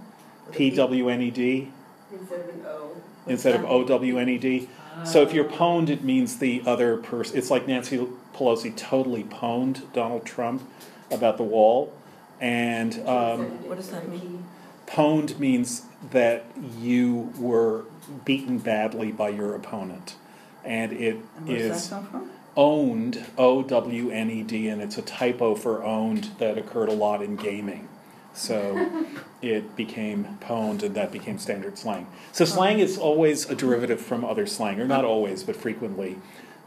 [0.53, 1.71] P W N E D
[2.13, 2.97] Instead of an O.
[3.27, 4.69] instead of O W N E D.
[5.05, 7.39] So if you're pwned, it means the other person.
[7.39, 8.05] It's like Nancy
[8.35, 10.69] Pelosi totally pwned Donald Trump
[11.11, 11.93] about the wall,
[12.41, 14.45] and um, What does that mean?
[14.89, 16.45] pwned means that
[16.79, 17.85] you were
[18.25, 20.17] beaten badly by your opponent,
[20.65, 22.31] and it And where does is that come from?
[22.59, 26.93] Owned O W N E D, and it's a typo for owned that occurred a
[26.95, 27.89] lot in gaming.
[28.35, 29.05] So
[29.43, 32.07] it became pwned, and that became standard slang.
[32.33, 36.19] So slang is always a derivative from other slang, or not always, but frequently.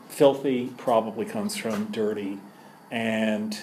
[0.10, 2.40] Filthy probably comes from dirty,
[2.90, 3.58] and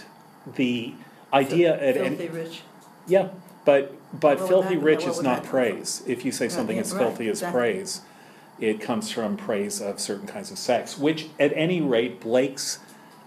[0.57, 0.95] the
[1.33, 2.63] idea at any, Filthy rich.
[3.07, 3.29] yeah,
[3.65, 5.51] but but What filthy rich is not that come from?
[5.51, 6.03] praise.
[6.07, 7.61] If you say something yeah, is right, filthy as exactly.
[7.61, 8.01] praise,
[8.61, 10.99] it comes from praise of certain kinds of sex.
[10.99, 12.79] Which, at any rate, Blake's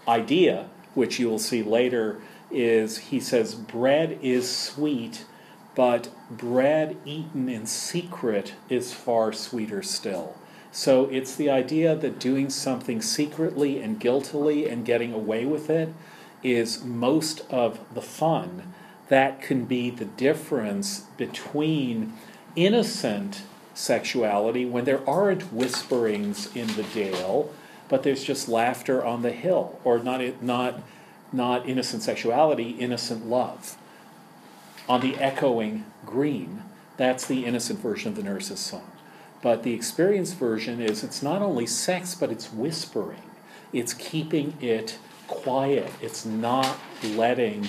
[0.06, 5.24] idea, which you will see later, is he says bread is sweet,
[5.74, 10.36] but bread eaten in secret is far sweeter still.
[10.70, 15.92] So it's the idea that doing something secretly and guiltily and getting away with it
[16.42, 18.72] is most of the fun.
[19.08, 22.14] That can be the difference between
[22.56, 23.42] innocent
[23.74, 27.52] sexuality when there aren't whisperings in the dale,
[27.88, 30.80] but there's just laughter on the hill, or not not
[31.32, 33.76] not innocent sexuality, innocent love.
[34.88, 36.62] On the echoing green,
[36.96, 38.90] that's the innocent version of the nurse's song.
[39.42, 43.22] But the experienced version is it's not only sex, but it's whispering.
[43.72, 45.90] It's keeping it quiet.
[46.00, 47.68] It's not letting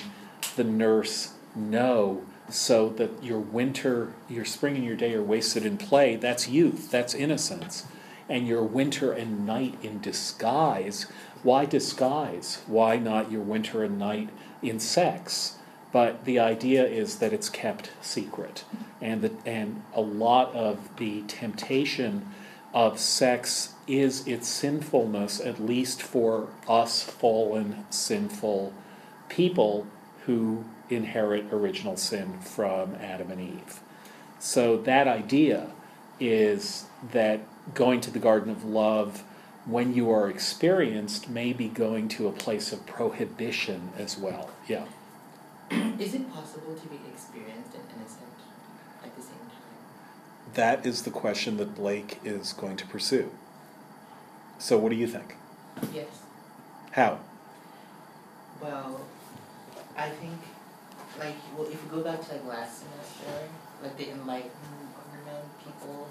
[0.55, 5.75] the nurse know so that your winter, your spring and your day are wasted in
[5.75, 6.15] play.
[6.15, 7.85] That's youth, that's innocence.
[8.29, 11.07] And your winter and night in disguise.
[11.41, 12.61] Why disguise?
[12.67, 14.29] Why not your winter and night
[14.61, 15.57] in sex?
[15.91, 18.63] But the idea is that it's kept secret.
[19.01, 22.27] And, that, and a lot of the temptation
[22.71, 28.73] of sex is its sinfulness, at least for us fallen, sinful
[29.27, 29.87] people
[30.25, 33.79] who inherit original sin from Adam and Eve.
[34.39, 35.71] So that idea
[36.19, 37.41] is that
[37.73, 39.23] going to the Garden of Love
[39.65, 44.49] when you are experienced may be going to a place of prohibition as well.
[44.67, 44.85] Yeah.
[45.71, 48.27] Is it possible to be experienced and innocent
[49.03, 50.53] at the same time?
[50.53, 53.31] That is the question that Blake is going to pursue.
[54.59, 55.35] So what do you think?
[55.93, 56.07] Yes.
[56.91, 57.19] How?
[58.61, 59.01] Well,
[59.97, 60.39] I think,
[61.19, 63.49] like, well, if you go back to like last semester,
[63.81, 64.53] like the enlightenment
[65.63, 66.07] people,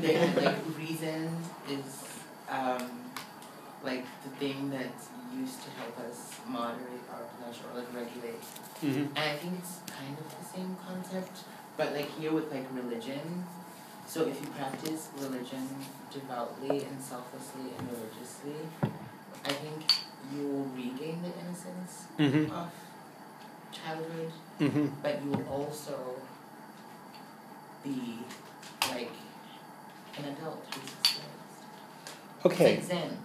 [0.00, 1.30] they had like reason
[1.68, 2.04] is
[2.48, 2.90] um,
[3.84, 4.92] like the thing that
[5.34, 8.40] used to help us moderate our pleasure or like regulate.
[8.82, 9.16] Mm-hmm.
[9.16, 11.44] And I think it's kind of the same concept,
[11.76, 13.44] but like here with like religion.
[14.06, 15.68] So if you practice religion
[16.12, 18.58] devoutly and selflessly and religiously,
[19.44, 19.84] I think
[20.34, 22.52] you will regain the innocence Mm-hmm.
[22.52, 22.70] of
[23.72, 24.88] childhood, Mm-hmm.
[25.02, 25.96] but you will also
[27.82, 28.18] be
[28.90, 29.10] like
[30.18, 32.44] an adult who's experienced.
[32.44, 32.74] Okay.
[32.74, 33.18] It's like Zen.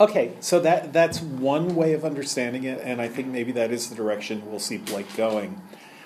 [0.00, 3.88] Okay, so that that's one way of understanding it, and I think maybe that is
[3.88, 5.60] the direction we'll see Blake going.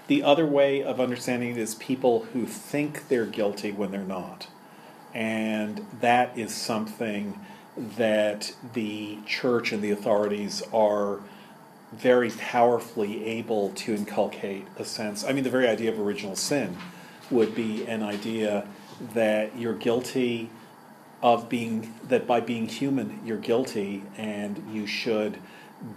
[0.06, 4.48] The other way of understanding it is people who think they're guilty when they're not.
[5.14, 7.40] And that is something
[7.76, 11.20] that the church and the authorities are
[11.92, 15.24] very powerfully able to inculcate a sense.
[15.24, 16.76] I mean, the very idea of original sin
[17.30, 18.66] would be an idea
[19.14, 20.50] that you're guilty
[21.22, 25.38] of being, that by being human, you're guilty, and you should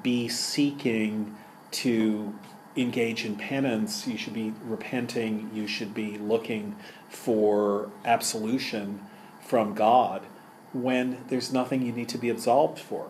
[0.03, 1.35] be seeking
[1.71, 2.33] to
[2.75, 6.75] engage in penance, you should be repenting, you should be looking
[7.09, 9.01] for absolution
[9.41, 10.23] from God
[10.71, 13.07] when there's nothing you need to be absolved for.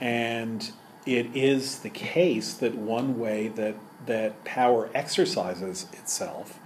[0.00, 0.70] And
[1.08, 6.60] it is the case that one way that, that power exercises itself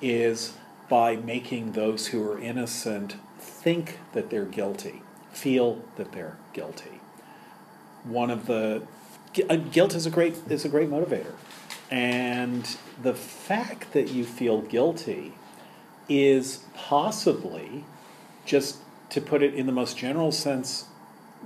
[0.00, 0.54] is
[0.88, 7.00] by making those who are innocent think that they're guilty, feel that they're guilty.
[8.04, 8.82] One of the
[9.50, 11.34] uh, guilt is a great is a great motivator,
[11.90, 15.34] and the fact that you feel guilty
[16.08, 17.84] is possibly
[18.44, 18.78] just
[19.10, 20.86] to put it in the most general sense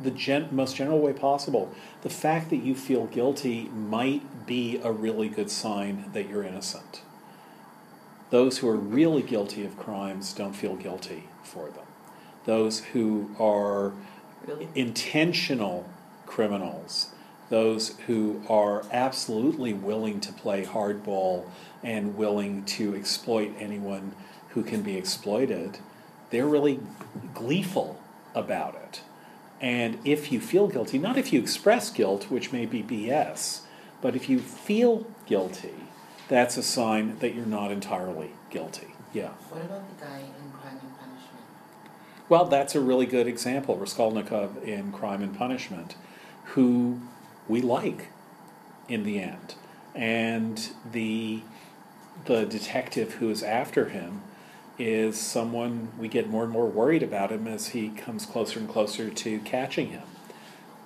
[0.03, 4.93] the gen- most general way possible the fact that you feel guilty might be a
[4.93, 7.03] really good sign that you're innocent
[8.31, 11.87] those who are really guilty of crimes don't feel guilty for them
[12.45, 13.93] those who are
[14.47, 14.69] Really?
[14.75, 15.89] intentional
[16.25, 17.09] criminals,
[17.51, 21.47] those who are absolutely willing to play hardball
[21.83, 24.13] and willing to exploit anyone
[24.51, 25.79] who can be exploited,
[26.31, 26.81] they're really
[27.35, 28.01] gleeful
[28.35, 29.01] about it.
[29.61, 33.63] And if you feel guilty, not if you express guilt, which may be BS,
[34.03, 35.75] but if you feel guilty,
[36.29, 38.89] that's a sign that you're not entirely guilty.
[39.13, 39.31] Yeah.
[39.49, 41.45] What about the guy in Crime and Punishment?
[42.29, 45.95] Well, that's a really good example, Raskolnikov in Crime and Punishment,
[46.45, 47.01] who
[47.49, 48.09] we like
[48.89, 49.55] in the end.
[49.95, 51.43] And the
[52.25, 54.23] the detective who is after him
[54.79, 58.69] is someone we get more and more worried about him as he comes closer and
[58.69, 60.03] closer to catching him.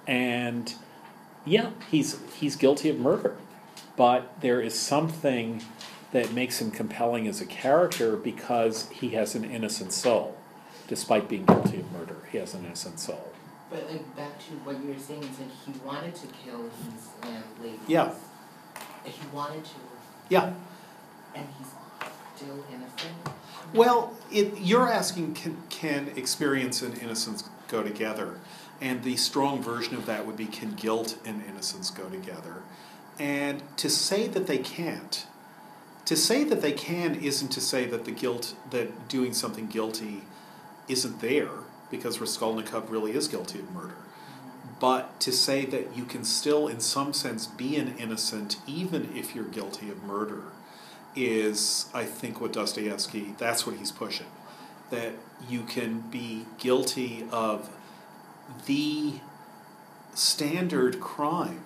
[0.06, 0.72] And
[1.44, 3.36] yeah, he's he's guilty of murder,
[3.96, 5.62] but there is something
[6.12, 10.36] that makes him compelling as a character because he has an innocent soul.
[10.88, 13.32] Despite being guilty of murder, he has an innocent soul.
[13.70, 17.08] But like back to what you were saying is that he wanted to kill his
[17.22, 17.78] landlady.
[17.86, 18.12] Yeah.
[19.04, 19.70] He wanted to,
[20.28, 20.52] Yeah.
[21.34, 21.68] and he's
[22.34, 23.14] still innocent.
[23.72, 28.38] Well, it, you're asking can, can experience and innocence go together?
[28.80, 32.62] And the strong version of that would be can guilt and innocence go together?
[33.18, 35.26] And to say that they can't,
[36.06, 40.22] to say that they can isn't to say that the guilt, that doing something guilty
[40.88, 41.50] isn't there,
[41.90, 43.96] because Raskolnikov really is guilty of murder.
[44.80, 49.34] But to say that you can still, in some sense, be an innocent even if
[49.34, 50.44] you're guilty of murder
[51.16, 54.26] is, I think, what Dostoevsky, that's what he's pushing.
[54.90, 55.12] That
[55.48, 57.70] you can be guilty of
[58.66, 59.14] the
[60.14, 61.62] standard crime,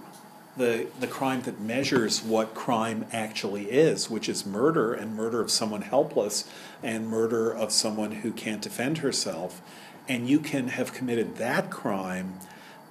[0.57, 5.51] the, the crime that measures what crime actually is, which is murder and murder of
[5.51, 6.49] someone helpless
[6.83, 9.61] and murder of someone who can't defend herself.
[10.07, 12.35] And you can have committed that crime,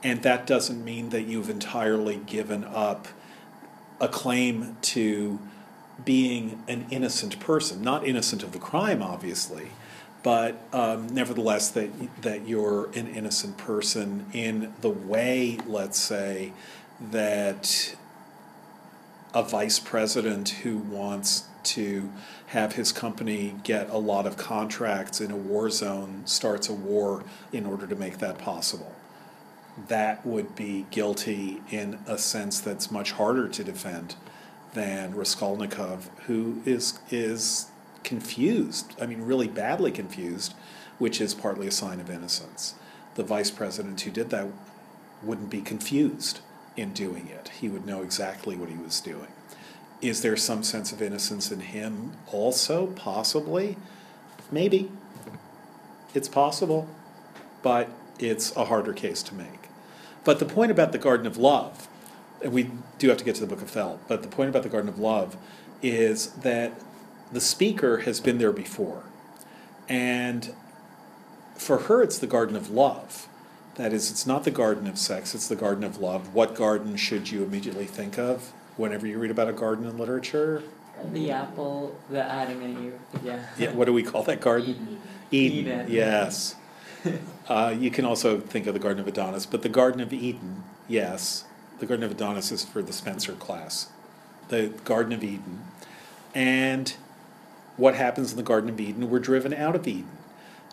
[0.02, 3.08] and that doesn't mean that you've entirely given up
[4.02, 5.40] a claim to
[6.04, 9.70] being an innocent person, not innocent of the crime, obviously,
[10.24, 11.90] but um, nevertheless that
[12.22, 16.54] that you're an innocent person in the way, let's say,
[17.12, 17.96] that
[19.34, 22.10] a vice president who wants to
[22.48, 27.24] have his company get a lot of contracts in a war zone starts a war
[27.52, 28.94] in order to make that possible.
[29.88, 34.16] That would be guilty in a sense that's much harder to defend
[34.74, 37.68] than Raskolnikov, who is is
[38.04, 38.96] confused.
[39.02, 40.54] I mean, really badly confused,
[40.98, 42.76] which is partly a sign of innocence.
[43.16, 44.48] The vice president who did that
[45.22, 46.42] wouldn't be confused
[46.76, 47.50] in doing it.
[47.60, 49.28] He would know exactly what he was doing.
[50.02, 52.88] Is there some sense of innocence in him also?
[52.88, 53.78] Possibly.
[54.52, 54.92] Maybe.
[56.14, 56.88] It's possible,
[57.62, 59.70] but it's a harder case to make.
[60.24, 61.88] But the point about the Garden of Love,
[62.46, 64.70] we do have to get to the Book of Thel, but the point about the
[64.70, 65.38] Garden of Love
[65.82, 66.74] is that
[67.32, 69.04] the speaker has been there before.
[69.90, 70.54] And
[71.56, 73.28] for her, it's the Garden of Love.
[73.76, 76.34] That is, it's not the garden of sex, it's the garden of love.
[76.36, 80.62] What garden should you immediately think of whenever you read about a garden in literature?
[81.12, 83.46] The apple, the Adam and Eve, yeah.
[83.58, 85.02] Yeah, what do we call that garden?
[85.32, 85.68] Eden.
[85.68, 85.88] Eden.
[85.90, 86.56] Yes.
[87.48, 90.64] uh, you can also think of the Garden of Adonis, but the Garden of Eden,
[90.88, 91.46] yes.
[91.84, 93.90] The Garden of Adonis is for the Spenser class.
[94.48, 95.66] The Garden of Eden.
[96.34, 96.96] And
[97.76, 99.10] what happens in the Garden of Eden?
[99.10, 100.08] We're driven out of Eden.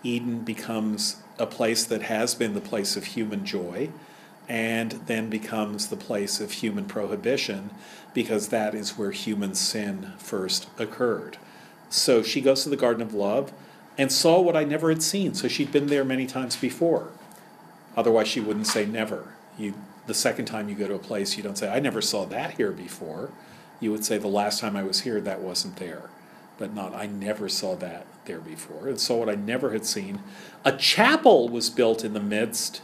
[0.04, 3.90] Eden becomes a place that has been the place of human joy
[4.48, 7.70] and then becomes the place of human prohibition
[8.14, 11.38] because that is where human sin first occurred.
[11.88, 13.52] So she goes to the Garden of Love
[13.98, 15.34] and saw what I never had seen.
[15.34, 17.08] So she'd been there many times before.
[17.96, 19.34] Otherwise, she wouldn't say never.
[19.58, 19.74] You,
[20.10, 22.54] the second time you go to a place, you don't say, I never saw that
[22.54, 23.30] here before.
[23.78, 26.10] You would say, the last time I was here, that wasn't there.
[26.58, 28.88] But not, I never saw that there before.
[28.88, 30.18] And saw what I never had seen.
[30.64, 32.82] A chapel was built in the midst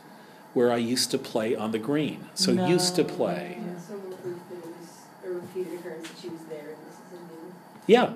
[0.54, 2.28] where I used to play on the green.
[2.34, 3.58] So used to play.
[3.58, 4.88] Yeah, so we'll proof that it was
[5.24, 7.54] a repeated occurrence that she was there and this is a new.
[7.88, 8.12] Yeah.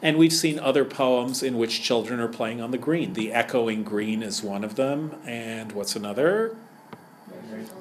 [0.00, 3.12] And we've seen other poems in which children are playing on the green.
[3.12, 5.20] The Echoing Green is one of them.
[5.26, 6.56] And what's another?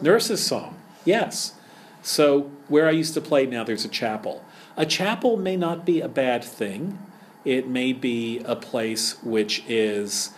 [0.02, 0.78] Nurse's Song.
[1.06, 1.54] Yes.
[2.02, 4.44] So where I used to play now there's a chapel.
[4.78, 7.00] A chapel may not be a bad thing.
[7.46, 10.32] It may be a place which is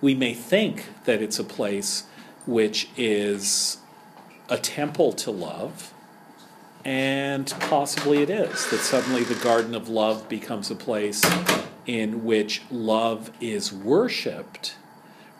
[0.00, 2.04] we may think that it's a place
[2.46, 3.78] which is
[4.48, 5.92] a temple to love.
[6.84, 11.22] And possibly it is, that suddenly the garden of love becomes a place
[11.86, 14.76] in which love is worshiped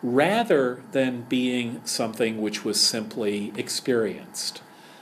[0.01, 4.61] rather than being something which was simply experienced.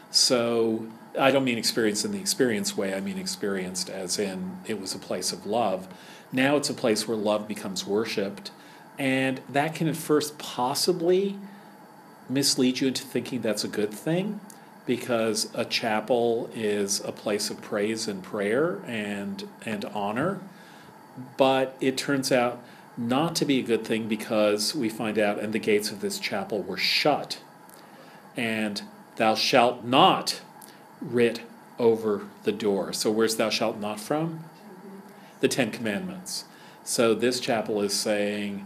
[0.10, 0.88] So
[1.20, 4.96] I don't mean experienced in the experience way, I mean experienced as in it was
[4.96, 5.88] a place of love.
[6.32, 8.52] Now it's a place where love becomes worshiped,
[9.00, 11.38] and that can at first possibly
[12.30, 14.40] mislead you into thinking that's a good thing
[14.86, 20.40] because a chapel is a place of praise and prayer and and honor
[21.38, 22.62] but it turns out
[22.98, 26.20] not to be a good thing because we find out and the gates of this
[26.20, 27.40] chapel were shut.
[28.36, 28.82] And
[29.18, 30.42] thou shalt not
[31.02, 31.42] writ
[31.78, 32.94] over the door.
[32.94, 34.46] So where's thou shalt not from?
[35.42, 36.46] The 10 commandments.
[36.84, 38.66] So this chapel is saying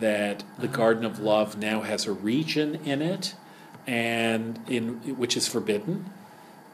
[0.00, 0.72] that the ah.
[0.72, 3.34] garden of love now has a region in it
[3.86, 6.06] and in which is forbidden.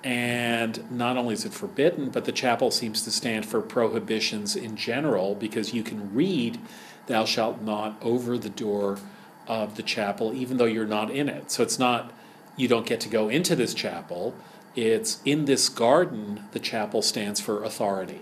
[0.03, 4.77] And not only is it forbidden but the chapel seems to stand for prohibitions in
[4.77, 6.59] general because you can read
[7.07, 8.99] thou shalt not over the door
[9.47, 12.13] of the chapel even though you're not in it so it's not
[12.57, 14.35] you don't get to go into this chapel
[14.75, 18.21] it's in this garden the chapel stands for authority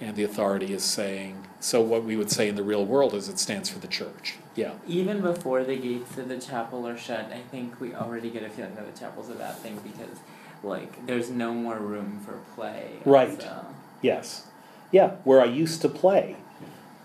[0.00, 3.28] and the authority is saying so what we would say in the real world is
[3.28, 7.30] it stands for the church yeah Even before the gates of the chapel are shut,
[7.32, 10.18] I think we already get a feeling that the chapel's a bad thing because,
[10.62, 12.98] like, there's no more room for play.
[13.04, 13.40] Right.
[13.40, 13.66] So.
[14.02, 14.46] Yes.
[14.90, 16.36] Yeah, where I used to play.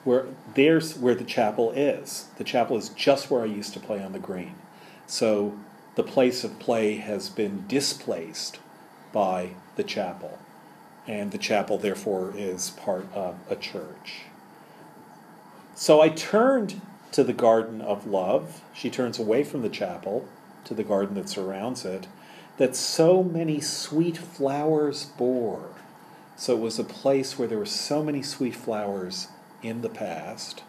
[0.06, 2.30] Where there's where the chapel is.
[2.38, 4.56] The chapel is just where I used to play on the green.
[5.08, 5.58] So
[5.96, 8.60] the place of play has been displaced
[9.12, 10.40] by the chapel.
[11.08, 14.24] And the chapel therefore is part of a church.
[15.76, 18.62] So I turned to the garden of love.
[18.74, 20.28] She turns away from the chapel
[20.66, 22.08] to the garden that surrounds it,
[22.58, 25.70] that so many sweet flowers bore.
[26.36, 29.28] So it was a place where there were so many sweet flowers
[29.66, 30.64] in the past.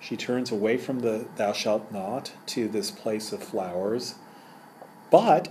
[0.00, 4.14] She turns away from the thou shalt not to this place of flowers,
[5.10, 5.48] but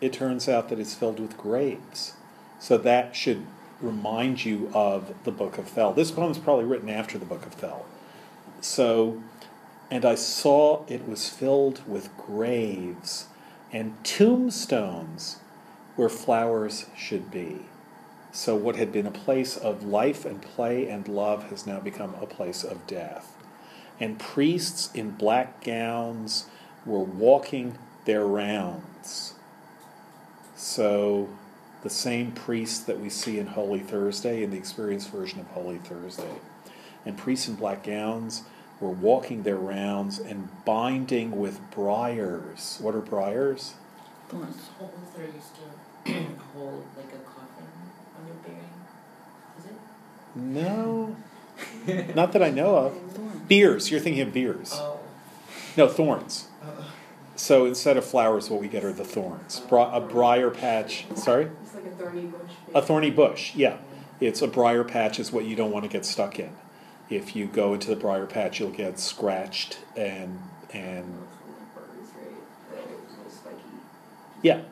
[0.00, 2.14] it turns out that it's filled with graves.
[2.58, 3.46] So that should
[3.80, 5.92] remind you of the book of Thel.
[5.92, 7.84] This poem is probably written after the book of Thel.
[8.60, 9.22] So,
[9.90, 13.26] and I saw it was filled with graves
[13.72, 15.40] and tombstones
[15.96, 17.62] where flowers should be.
[18.32, 22.14] So, what had been a place of life and play and love has now become
[22.14, 23.36] a place of death.
[24.00, 26.46] And priests in black gowns
[26.86, 29.34] were walking their rounds.
[30.56, 31.28] So,
[31.82, 35.78] the same priests that we see in Holy Thursday, in the experienced version of Holy
[35.78, 36.40] Thursday.
[37.04, 38.44] And priests in black gowns
[38.80, 42.78] were walking their rounds and binding with briars.
[42.80, 43.74] What are briars?
[44.28, 44.68] Thorns.
[44.78, 45.56] Holes are used
[46.54, 47.66] hold like a coffin
[48.16, 48.74] when you're burying.
[49.58, 49.78] Is it?
[50.34, 51.16] No,
[52.14, 53.48] not that I know of.
[53.48, 53.90] Beers.
[53.90, 54.72] You're thinking of beers.
[54.74, 54.98] Oh.
[55.76, 56.48] No, thorns.
[56.62, 56.84] Uh,
[57.36, 59.60] So instead of flowers, what we get are the thorns.
[59.60, 61.06] Bri- a briar patch.
[61.16, 61.50] Sorry?
[61.62, 62.50] It's like a thorny bush.
[62.74, 63.76] A thorny bush, yeah.
[64.20, 66.50] It's a briar patch is what you don't want to get stuck in.
[67.10, 70.38] If you go into the briar patch, you'll get scratched and
[70.72, 71.04] and.
[74.42, 74.62] Yeah.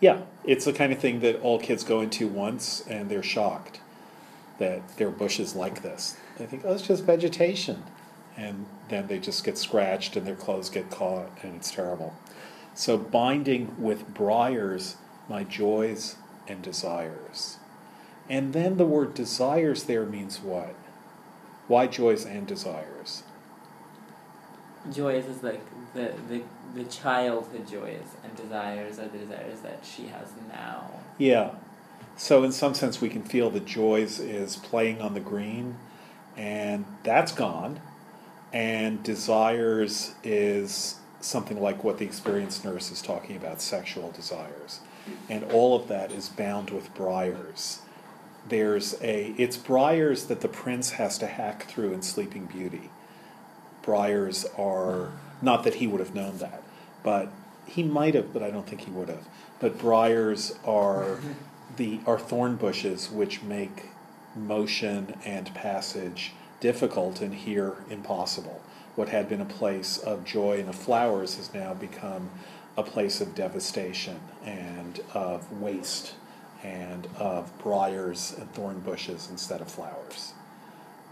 [0.00, 0.20] Yeah.
[0.44, 3.80] It's the kind of thing that all kids go into once and they're shocked
[4.58, 6.16] that there are bushes like this.
[6.36, 7.84] They think, oh, it's just vegetation.
[8.36, 12.14] And then they just get scratched and their clothes get caught and it's terrible.
[12.74, 14.96] So, binding with briars
[15.28, 17.58] my joys and desires.
[18.28, 20.74] And then the word desires there means what?
[21.66, 23.22] Why joys and desires?
[24.92, 25.60] Joys is like
[25.94, 26.42] the, the,
[26.74, 30.90] the childhood joys, and desires are the desires that she has now.
[31.18, 31.50] Yeah.
[32.18, 35.76] So in some sense, we can feel that joys is playing on the green,
[36.36, 37.80] and that's gone.
[38.52, 44.80] And desires is something like what the experienced nurse is talking about, sexual desires.
[45.28, 47.82] And all of that is bound with briars.
[48.48, 52.90] There's a, it's briars that the prince has to hack through in Sleeping Beauty.
[53.82, 56.62] Briars are, not that he would have known that,
[57.04, 57.30] but
[57.66, 59.28] he might have, but I don't think he would have.
[59.60, 61.20] But briars are
[61.78, 63.86] the are thorn bushes which make
[64.36, 68.60] motion and passage difficult and here impossible.
[68.96, 72.30] What had been a place of joy and of flowers has now become
[72.76, 76.14] a place of devastation and of waste
[76.62, 80.32] and of briars and thorn bushes instead of flowers.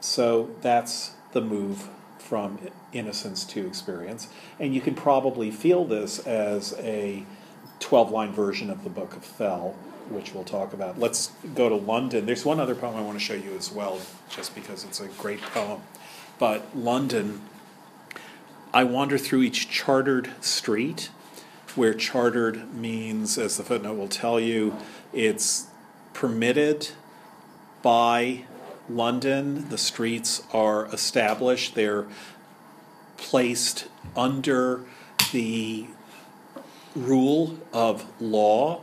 [0.00, 1.88] So that's the move
[2.18, 2.58] from
[2.92, 4.28] innocence to experience.
[4.58, 7.24] And you can probably feel this as a
[7.78, 9.76] 12 line version of the Book of Thel,
[10.10, 10.98] which we'll talk about.
[10.98, 12.26] Let's go to London.
[12.26, 15.06] There's one other poem I want to show you as well, just because it's a
[15.06, 15.82] great poem.
[16.38, 17.42] But London,
[18.72, 21.10] I wander through each chartered street,
[21.74, 24.76] where chartered means, as the footnote will tell you,
[25.12, 25.66] it's
[26.12, 26.88] permitted
[27.82, 28.44] by
[28.88, 29.68] London.
[29.68, 32.06] The streets are established, they're
[33.16, 34.82] placed under
[35.32, 35.86] the
[36.94, 38.80] rule of law.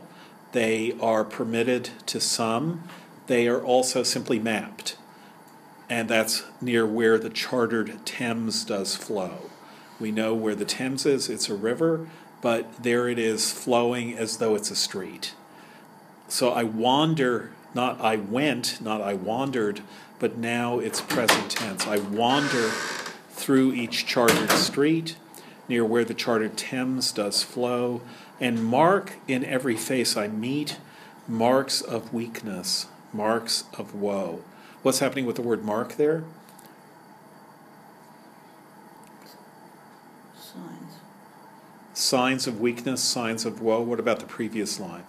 [0.54, 2.84] They are permitted to some.
[3.26, 4.96] They are also simply mapped.
[5.90, 9.50] And that's near where the chartered Thames does flow.
[9.98, 12.08] We know where the Thames is, it's a river,
[12.40, 15.34] but there it is flowing as though it's a street.
[16.28, 19.80] So I wander, not I went, not I wandered,
[20.20, 21.84] but now it's present tense.
[21.84, 22.68] I wander
[23.30, 25.16] through each chartered street
[25.68, 28.02] near where the chartered Thames does flow,
[28.40, 30.78] and mark in every face I meet
[31.26, 34.42] marks of weakness, marks of woe.
[34.82, 36.24] What's happening with the word mark there?
[40.36, 40.98] Signs.
[41.94, 43.80] Signs of weakness, signs of woe.
[43.80, 45.04] What about the previous line?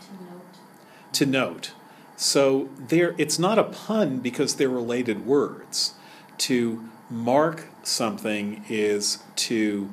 [0.00, 1.12] To note.
[1.12, 1.72] To note.
[2.16, 5.94] So there it's not a pun because they're related words.
[6.38, 9.90] To mark something is to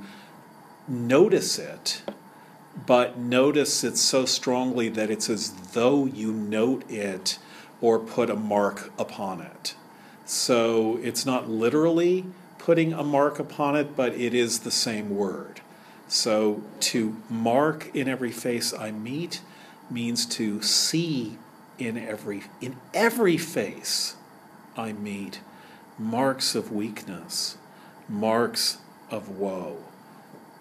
[0.88, 2.02] notice it,
[2.86, 7.40] but notice it so strongly that it's as though you note it
[7.82, 9.76] or put a mark upon it.
[10.26, 12.26] So it's not literally
[12.58, 15.62] putting a mark upon it, but it is the same word.
[16.08, 19.42] So to mark in every face I meet
[19.90, 21.38] means to see
[21.78, 24.16] in every in every face
[24.76, 25.42] I meet
[25.98, 27.58] marks of weakness,
[28.10, 28.78] marks
[29.10, 29.87] of woe.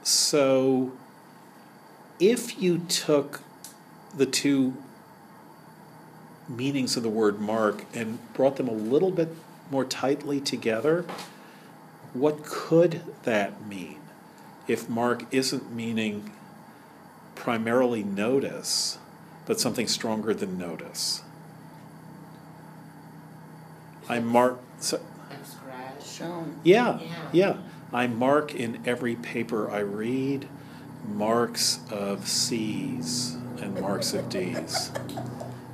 [0.07, 0.93] So
[2.21, 3.41] if you took
[4.17, 4.75] the two
[6.49, 9.31] meanings of the word mark and brought them a little bit
[9.69, 11.05] more tightly together,
[12.13, 13.99] what could that mean
[14.69, 16.31] if mark isn't meaning
[17.35, 18.99] primarily notice,
[19.45, 21.23] but something stronger than notice?
[24.09, 24.61] I mark.
[24.79, 25.01] So,
[26.05, 26.61] Shown.
[26.63, 27.29] yeah, Yeah.
[27.33, 27.57] yeah.
[27.93, 30.49] I mark in every paper I read
[31.09, 34.91] marks of C's and marks of D's.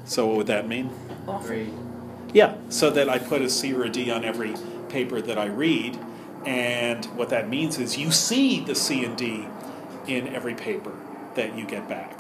[0.05, 0.91] So, what would that mean?
[1.27, 1.67] Awful.
[2.33, 4.55] Yeah, so that I put a C or a D on every
[4.89, 5.99] paper that I read,
[6.45, 9.47] and what that means is you see the C and D
[10.07, 10.93] in every paper
[11.35, 12.19] that you get back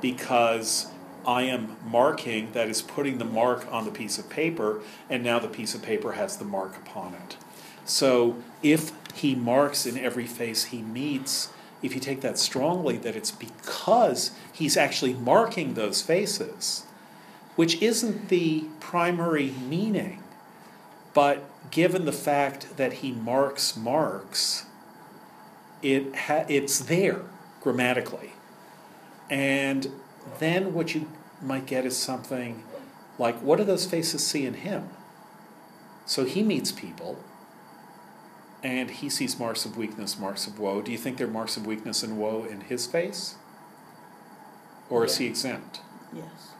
[0.00, 0.88] because
[1.26, 4.80] I am marking, that is putting the mark on the piece of paper,
[5.10, 7.36] and now the piece of paper has the mark upon it.
[7.84, 11.48] So if he marks in every face he meets,
[11.82, 16.84] if you take that strongly, that it's because he's actually marking those faces,
[17.54, 20.22] which isn't the primary meaning,
[21.14, 24.66] but given the fact that he marks marks,
[25.82, 27.22] it ha- it's there
[27.60, 28.32] grammatically.
[29.30, 29.88] And
[30.38, 31.08] then what you
[31.42, 32.62] might get is something
[33.18, 34.88] like, what do those faces see in him?
[36.04, 37.18] So he meets people,
[38.66, 40.82] and he sees marks of weakness, marks of woe.
[40.82, 43.36] Do you think there are marks of weakness and woe in his face?
[44.90, 45.78] Or is he exempt?
[46.12, 46.50] Yes.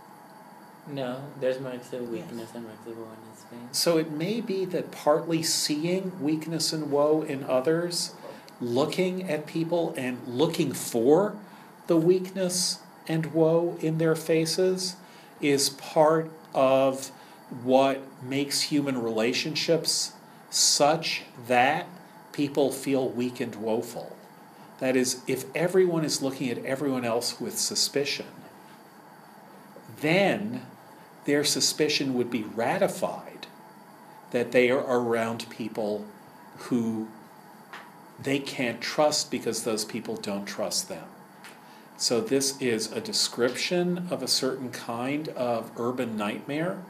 [0.86, 3.76] No, there's marks of weakness and marks of woe in his face.
[3.76, 8.14] So it may be that partly seeing weakness and woe in others,
[8.61, 11.34] looking at people and looking for
[11.88, 12.78] the weakness
[13.09, 14.94] and woe in their faces
[15.40, 17.09] is part of
[17.64, 20.12] what makes human relationships
[20.50, 21.88] such that
[22.37, 24.14] people feel weak and woeful.
[24.78, 28.26] That is, if everyone is looking at everyone else with suspicion,
[30.03, 30.66] then
[31.24, 33.47] their suspicion would be ratified
[34.32, 36.05] that they are around people
[36.59, 37.09] who
[38.22, 41.05] they can't trust because those people don't trust them.
[41.97, 46.82] So, this is a description of a certain kind of urban nightmare,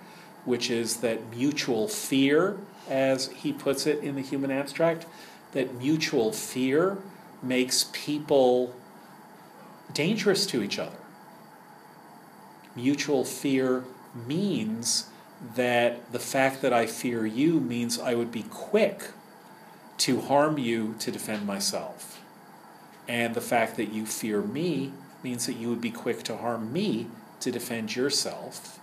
[0.45, 5.07] which is that mutual fear, as he puts it in the human abstract,
[5.57, 6.99] that mutual fear
[7.43, 8.75] makes people
[9.95, 10.99] dangerous to each other.
[12.75, 13.83] Mutual fear
[14.27, 15.07] means
[15.55, 19.13] that the fact that I fear you means I would be quick
[19.97, 22.21] to harm you to defend myself.
[23.09, 24.93] And the fact that you fear me
[25.23, 27.07] means that you would be quick to harm me
[27.41, 28.79] to defend yourself.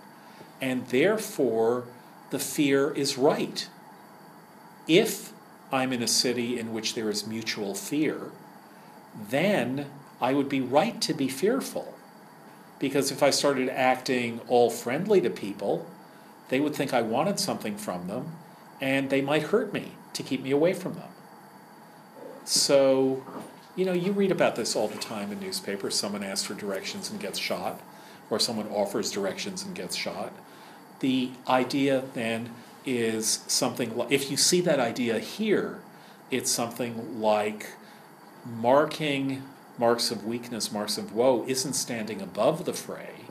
[0.60, 1.84] And therefore,
[2.30, 3.68] the fear is right.
[4.88, 5.33] If
[5.74, 8.30] I'm in a city in which there is mutual fear,
[9.28, 9.86] then
[10.20, 11.94] I would be right to be fearful.
[12.78, 15.84] Because if I started acting all friendly to people,
[16.48, 18.36] they would think I wanted something from them,
[18.80, 21.08] and they might hurt me to keep me away from them.
[22.44, 23.24] So,
[23.74, 25.96] you know, you read about this all the time in newspapers.
[25.96, 27.80] Someone asks for directions and gets shot,
[28.30, 30.32] or someone offers directions and gets shot.
[31.00, 32.50] The idea then
[32.84, 35.78] is something like if you see that idea here,
[36.30, 37.72] it's something like
[38.44, 39.42] marking
[39.78, 43.24] marks of weakness, marks of woe, isn't standing above the fray,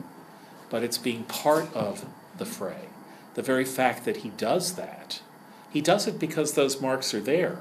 [0.70, 2.04] but it's being part of
[2.36, 2.88] the fray.
[3.34, 5.20] The very fact that he does that,
[5.70, 7.58] he does it because those marks are there,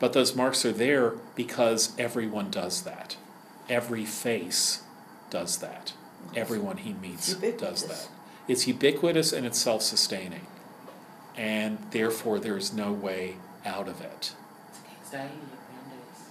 [0.00, 3.16] but those marks are there because everyone does that.
[3.68, 4.82] Every face
[5.30, 5.92] does that.
[6.34, 8.08] Everyone he meets does that.
[8.48, 10.46] It's ubiquitous and it's self sustaining.
[11.38, 14.32] And therefore, there is no way out of it.
[15.04, 16.24] Anxiety at Brandeis.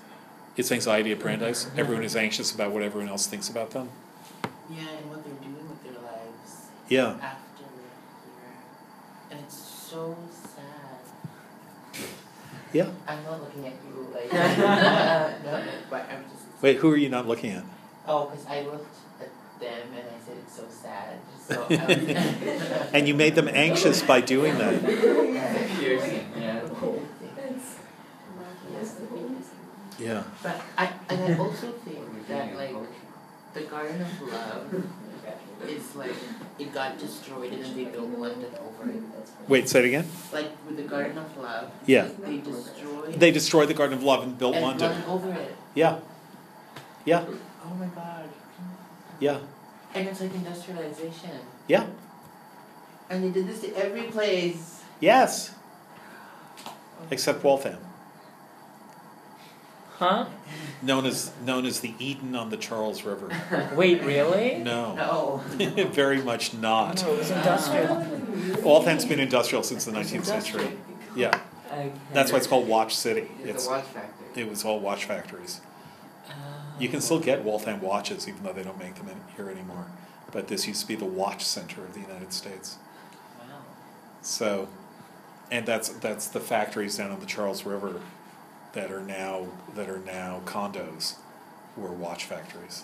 [0.58, 1.66] It's anxiety at Brandeis.
[1.66, 1.80] Mm-hmm.
[1.80, 3.90] Everyone is anxious about what everyone else thinks about them.
[4.70, 7.12] Yeah, and what they're doing with their lives Yeah.
[7.22, 9.32] after here.
[9.32, 12.04] And it's so sad.
[12.74, 12.90] Yeah.
[13.08, 14.40] I'm not looking at you like no,
[15.46, 17.64] no, but I'm just Wait, who are you not looking at?
[18.06, 19.30] Oh, because I looked at
[19.60, 21.18] them and I said it's so sad.
[21.48, 21.80] So was
[22.82, 24.82] um, And you made them anxious by doing that.
[24.84, 26.62] Yeah.
[28.72, 29.48] Yes, the weakness.
[30.00, 30.24] Yeah.
[30.44, 32.76] But I and I also think that like
[33.54, 34.84] the Garden of Love
[35.68, 36.14] is like
[36.60, 39.02] it got destroyed and then they built London over it.
[39.48, 40.08] Wait, say it again?
[40.32, 42.10] Like with the Garden of Love, Yeah.
[42.26, 44.92] they destroyed They destroyed the Garden of Love and built and London.
[44.92, 45.56] run over it.
[45.74, 46.00] Yeah.
[47.06, 47.26] Yeah.
[47.66, 48.27] Oh my god.
[49.20, 49.40] Yeah.
[49.94, 51.32] And it's like industrialization.
[51.68, 51.88] Yeah.
[53.10, 54.82] And they did this to every place.
[55.00, 55.54] Yes.
[57.10, 57.78] Except Waltham.
[59.98, 60.28] Huh?
[60.84, 63.30] Known as known as the Eden on the Charles River.
[63.76, 64.58] Wait, really?
[64.60, 64.94] No.
[64.96, 65.38] No.
[65.92, 67.02] Very much not.
[67.02, 68.06] No, it was industrial.
[68.64, 70.78] Waltham's been industrial since the nineteenth century.
[71.16, 71.40] Yeah.
[71.72, 71.92] Okay.
[72.14, 73.28] That's why it's called Watch City.
[73.42, 74.44] It's It's a watch factory.
[74.44, 75.62] it was all watch factories.
[76.78, 76.82] Oh.
[76.82, 79.88] You can still get Waltham watches, even though they don't make them in here anymore.
[80.32, 82.78] But this used to be the watch center of the United States.
[83.40, 83.46] Wow.
[84.22, 84.68] So,
[85.50, 88.02] and that's that's the factories down on the Charles River
[88.74, 91.16] that are now that are now condos,
[91.76, 92.84] were watch factories.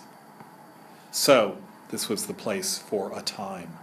[1.10, 1.58] So
[1.90, 3.78] this was the place for a time.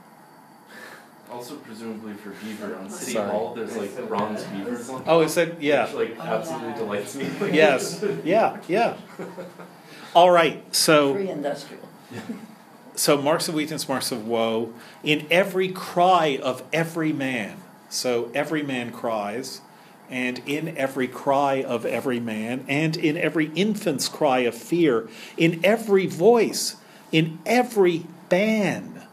[1.32, 3.32] Also, presumably for beaver on City Sorry.
[3.32, 5.62] Hall, there's like bronze beavers on Oh, is it?
[5.62, 5.86] Yeah.
[5.86, 7.30] Which like oh, absolutely delights me.
[7.54, 8.04] Yes.
[8.26, 8.60] Yeah.
[8.68, 8.98] Yeah.
[10.14, 10.64] All right.
[10.76, 11.14] So.
[11.14, 11.88] Free industrial.
[12.94, 17.58] So marks of weakness, marks of woe, in every cry of every man.
[17.90, 19.62] So every man cries,
[20.10, 25.62] and in every cry of every man, and in every infant's cry of fear, in
[25.64, 26.76] every voice,
[27.12, 29.04] in every ban.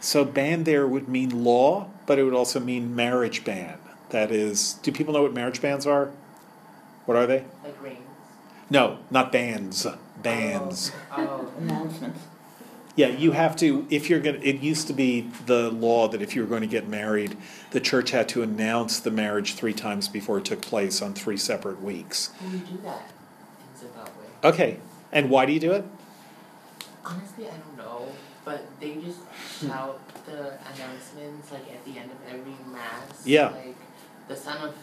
[0.00, 3.78] So ban there would mean law, but it would also mean marriage ban.
[4.10, 6.10] That is, do people know what marriage bans are?
[7.04, 7.44] What are they?
[7.62, 7.98] Like rings.
[8.70, 9.86] No, not bans.
[10.22, 10.92] Bans.
[11.12, 11.50] Oh.
[11.60, 12.20] Announcements.
[12.96, 16.34] Yeah, you have to, if you're gonna, it used to be the law that if
[16.34, 17.36] you were going to get married,
[17.70, 21.36] the church had to announce the marriage three times before it took place on three
[21.36, 22.30] separate weeks.
[22.42, 23.08] We do that
[23.72, 24.24] in Zimbabwe.
[24.42, 24.80] Okay,
[25.12, 25.84] and why do you do it?
[27.04, 28.08] Honestly, I don't know,
[28.44, 29.20] but they just
[29.60, 33.24] shout the announcements like at the end of every mass.
[33.24, 33.50] Yeah.
[33.50, 33.76] Like
[34.26, 34.74] the son of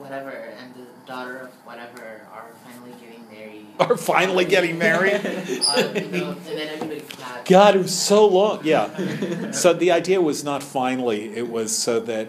[0.00, 3.66] whatever and the daughter of whatever are finally getting married.
[3.78, 5.14] Are finally getting married?
[5.14, 7.02] Uh, you know, and then everybody.
[7.46, 8.60] God, it was so long.
[8.64, 9.50] Yeah.
[9.52, 12.28] So the idea was not finally, it was so that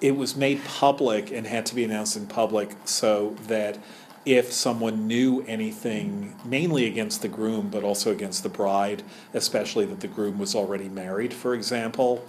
[0.00, 3.78] it was made public and had to be announced in public so that
[4.26, 9.02] if someone knew anything, mainly against the groom, but also against the bride,
[9.32, 12.24] especially that the groom was already married, for example,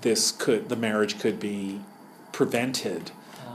[0.00, 1.80] this could, the marriage could be
[2.32, 3.10] prevented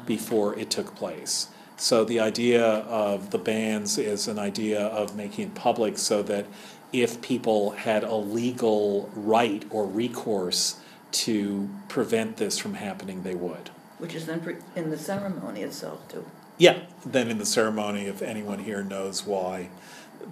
[0.05, 1.47] before it took place.
[1.77, 6.45] So the idea of the bans is an idea of making it public so that
[6.91, 10.79] if people had a legal right or recourse
[11.11, 13.69] to prevent this from happening, they would.
[13.97, 16.25] Which is then pre- in the ceremony itself too.
[16.57, 19.69] Yeah, then in the ceremony, if anyone here knows why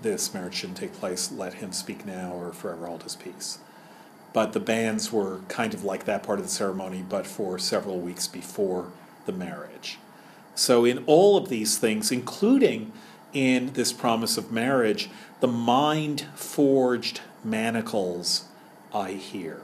[0.01, 3.59] this marriage shouldn't take place, let him speak now or forever hold his peace.
[4.33, 7.99] But the bans were kind of like that part of the ceremony, but for several
[7.99, 8.91] weeks before
[9.27, 9.99] the marriage.
[10.55, 12.91] So, in all of these things, including
[13.33, 15.09] in this promise of marriage,
[15.39, 18.45] the mind forged manacles
[18.93, 19.61] I hear.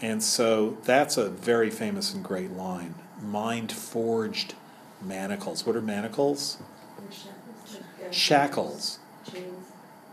[0.00, 2.94] And so that's a very famous and great line.
[3.20, 4.54] Mind forged
[5.02, 5.66] manacles.
[5.66, 6.58] What are manacles?
[8.10, 8.98] Shackles.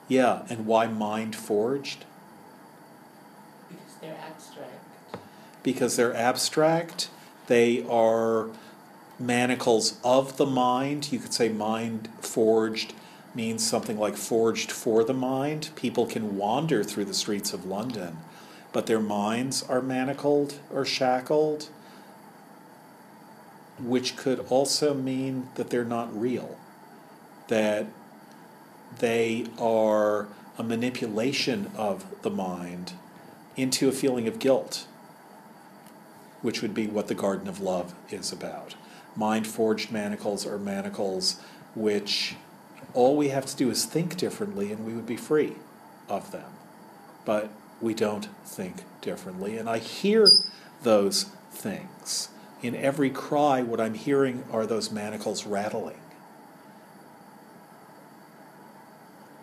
[0.08, 2.06] Yeah, and why mind forged?
[3.70, 5.18] Because they're abstract.
[5.64, 7.10] Because they're abstract.
[7.48, 8.50] They are
[9.22, 11.12] manacles of the mind.
[11.12, 12.94] You could say mind forged
[13.34, 15.70] means something like forged for the mind.
[15.76, 18.18] People can wander through the streets of London,
[18.74, 21.70] but their minds are manacled or shackled,
[23.80, 26.58] which could also mean that they're not real.
[27.48, 27.88] That
[29.00, 32.94] they are a manipulation of the mind
[33.56, 34.86] into a feeling of guilt,
[36.42, 38.76] which would be what the Garden of Love is about.
[39.16, 41.40] Mind forged manacles are manacles
[41.76, 42.36] which
[42.94, 45.56] all we have to do is think differently and we would be free
[46.10, 46.52] of them.
[47.26, 47.50] But
[47.80, 49.58] we don't think differently.
[49.58, 50.28] And I hear
[50.84, 52.30] those things.
[52.62, 55.98] In every cry, what I'm hearing are those manacles rattling.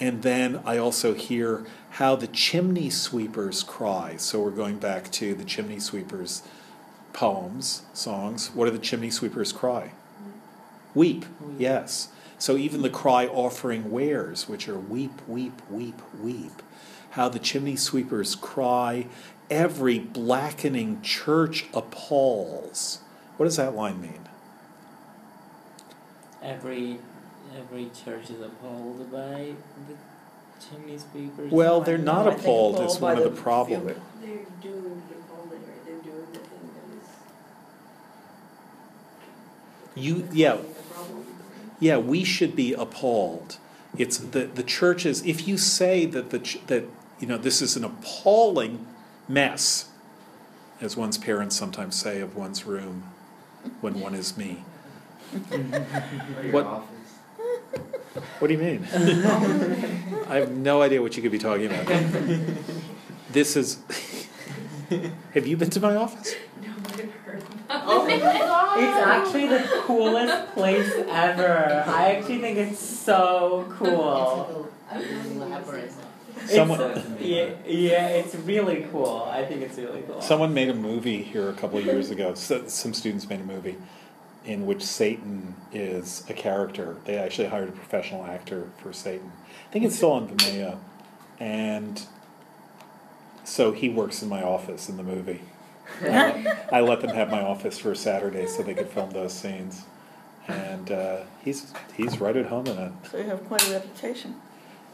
[0.01, 4.17] And then I also hear how the chimney sweepers cry.
[4.17, 6.43] So we're going back to the chimney sweepers
[7.19, 8.53] poems, songs.
[8.55, 9.91] What do the chimney sweepers cry?
[10.95, 11.25] Weep,
[11.59, 12.09] yes.
[12.39, 16.63] So even the cry offering wares, which are weep, weep, weep, weep.
[17.11, 19.07] How the chimney sweepers cry,
[19.51, 23.01] every blackening church appalls.
[23.37, 24.29] What does that line mean?
[26.41, 26.99] Every
[27.59, 29.55] every church is appalled by
[29.89, 29.97] the
[30.65, 31.51] chimney sweepers.
[31.51, 33.87] Well, they're not appalled, it's one of the the problems.
[34.21, 35.85] They're doing the appalling, right?
[35.85, 37.09] They're doing the thing that is.
[39.99, 40.59] You, yeah.
[41.81, 43.59] Yeah, we should be appalled.
[43.97, 45.23] It's the the churches.
[45.25, 46.85] If you say that the that
[47.21, 48.87] you know this is an appalling
[49.29, 49.89] mess,
[50.81, 53.05] as one's parents sometimes say of one's room,
[53.81, 54.65] when one is me.
[56.51, 56.83] What-
[58.41, 58.85] What do you mean?
[60.29, 61.87] I have no idea what you could be talking about.
[63.31, 63.79] This is.
[65.35, 66.35] have you been to my office?
[67.89, 68.23] No, I've heard.
[68.23, 68.79] Oh my god!
[68.81, 71.85] It's actually the coolest place ever.
[71.87, 74.69] I actually think it's so cool.
[74.93, 76.05] It's a little labyrinth.
[76.47, 79.29] Someone- It's, yeah, yeah, it's really cool.
[79.31, 80.21] I think it's really cool.
[80.23, 82.35] Someone made a movie here a couple of years ago.
[82.35, 83.77] So, some students made a movie
[84.47, 86.97] in which Satan is a character.
[87.05, 89.33] They actually hired a professional actor for Satan.
[89.69, 90.79] I think it's still on Vimeo.
[91.41, 92.01] And
[93.45, 95.43] so he works in my office in the movie.
[96.03, 99.33] I let, I let them have my office for Saturday so they could film those
[99.33, 99.83] scenes.
[100.47, 102.93] And uh, he's he's right at home in it.
[103.11, 104.37] So you have quite a reputation.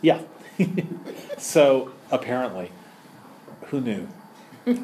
[0.03, 0.21] Yeah.
[1.39, 2.73] so apparently,
[3.67, 4.09] who knew?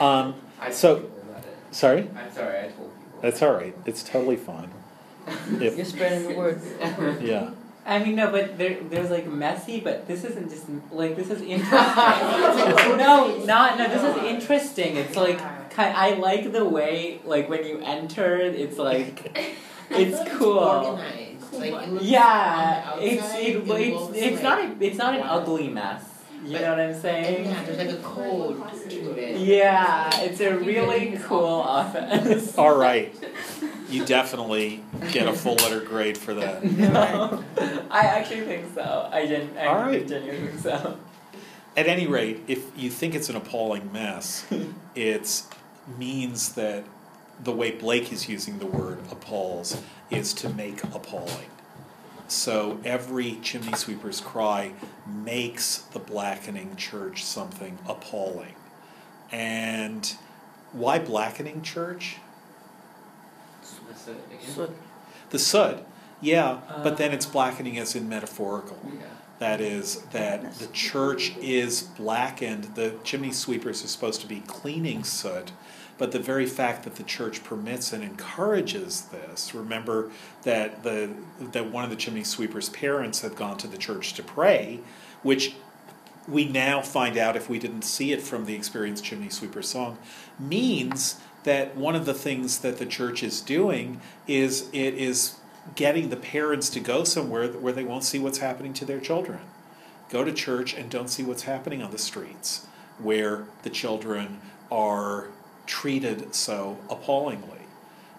[0.00, 1.56] um, I So- told people about it.
[1.74, 3.20] sorry, I'm sorry, I told people.
[3.22, 3.74] that's all right.
[3.86, 4.70] It's totally fine.
[5.60, 6.60] You're spreading the word.
[7.20, 7.50] yeah.
[7.86, 11.40] I mean, no, but there, there's like messy, but this isn't just like this is
[11.54, 12.96] interesting.
[12.96, 13.88] no, not no.
[13.88, 14.96] This is interesting.
[14.96, 15.40] It's like
[15.78, 19.38] I like the way like when you enter, it's like
[19.90, 20.98] it's cool.
[21.52, 25.22] Like it looks Yeah, it's it, it it's it's like not a, it's not an
[25.22, 26.02] ugly mess.
[26.46, 27.44] You But- know what I'm saying?
[27.46, 29.36] yeah, there's like a code to it.
[29.38, 32.56] Yeah, it's a really cool offense.
[32.56, 33.12] All right.
[33.90, 34.82] You definitely
[35.12, 36.62] get a full letter grade for that.
[36.76, 37.42] No,
[37.90, 39.08] I actually think so.
[39.12, 39.56] I didn't.
[39.56, 40.06] I All right.
[40.06, 40.96] genuinely think so.
[41.76, 44.44] At any rate, if you think it's an appalling mess,
[44.94, 45.42] it
[45.98, 46.84] means that
[47.42, 49.80] the way Blake is using the word appalls
[50.10, 51.50] is to make appalling.
[52.28, 54.72] So every chimney sweeper's cry
[55.06, 58.54] makes the blackening church something appalling.
[59.30, 60.14] And
[60.72, 62.16] why blackening church?
[63.88, 64.54] That's it again.
[64.54, 64.72] So,
[65.30, 65.78] The soot,
[66.20, 67.30] yeah, but then it's uh.
[67.30, 68.78] blackening as in metaphorical.
[68.84, 69.02] Yeah.
[69.38, 72.74] That is, that the church is blackened.
[72.74, 75.52] The chimney sweepers are supposed to be cleaning soot,
[75.98, 79.54] but the very fact that the church permits and encourages this.
[79.54, 80.10] Remember
[80.42, 84.22] that the that one of the chimney sweepers' parents had gone to the church to
[84.22, 84.80] pray,
[85.22, 85.54] which
[86.28, 89.96] we now find out if we didn't see it from the experienced chimney sweeper song
[90.38, 95.36] means that one of the things that the church is doing is it is
[95.76, 99.40] getting the parents to go somewhere where they won't see what's happening to their children.
[100.10, 102.66] Go to church and don't see what's happening on the streets
[102.98, 104.40] where the children
[104.70, 105.28] are
[105.66, 107.60] treated so appallingly.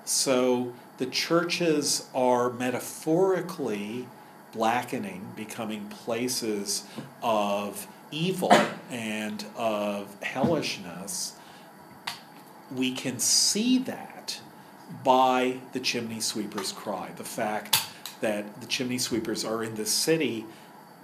[0.06, 4.08] So the churches are metaphorically
[4.54, 6.86] blackening, becoming places
[7.22, 8.54] of evil
[8.90, 11.34] and of hellishness.
[12.74, 14.40] We can see that
[15.04, 17.12] by the chimney sweeper's cry.
[17.16, 17.78] The fact
[18.22, 20.46] that the chimney sweepers are in the city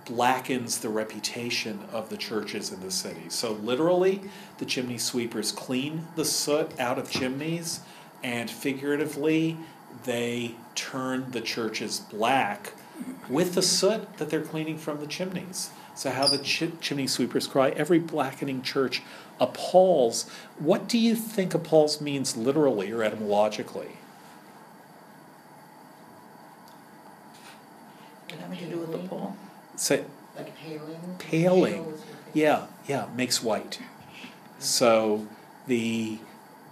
[0.06, 3.30] blackens the reputation of the churches in the city.
[3.30, 4.22] So, literally,
[4.58, 7.80] the chimney sweepers clean the soot out of chimneys,
[8.24, 9.58] and figuratively,
[10.04, 12.74] they turn the churches black
[13.30, 15.72] with the soot that they're cleaning from the chimneys.
[15.96, 19.02] So, how the ch- chimney sweepers cry, every blackening church
[19.40, 20.30] appalls.
[20.60, 23.98] What do you think appalls means literally or etymologically?
[28.40, 29.36] having to do with the pole.
[29.76, 30.04] Say,
[30.36, 31.16] Like paling.
[31.20, 31.74] Paling.
[31.74, 32.16] Pale is your face.
[32.34, 33.80] Yeah, yeah, makes white.
[34.60, 35.28] So
[35.68, 36.20] the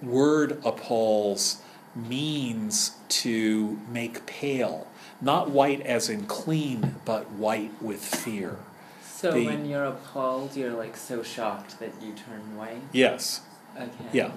[0.01, 1.61] word appalls
[1.95, 4.87] means to make pale,
[5.21, 8.57] not white as in clean, but white with fear.
[9.03, 12.81] So The- when you're appalled, you're like so shocked that you turn white.
[12.91, 13.41] Yes,
[13.75, 13.89] Okay.
[14.13, 14.31] yeah.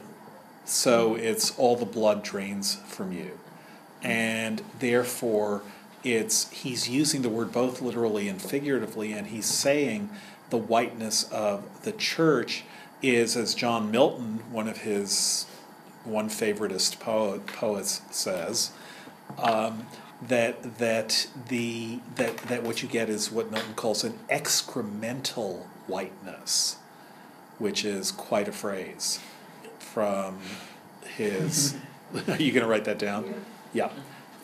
[0.66, 3.38] So it's all the blood drains from you.
[4.02, 5.62] And therefore,
[6.04, 10.10] it's he's using the word both literally and figuratively, and he's saying
[10.50, 12.64] the whiteness of the church
[13.02, 15.46] is, as John Milton, one of his
[16.04, 18.70] one favoritist poet, poets, says,
[19.38, 19.86] um,
[20.22, 26.76] that that the that that what you get is what Milton calls an excremental whiteness,
[27.58, 29.20] which is quite a phrase
[29.78, 30.38] from
[31.16, 31.76] his.
[32.28, 33.34] are you going to write that down?
[33.72, 33.90] Yeah,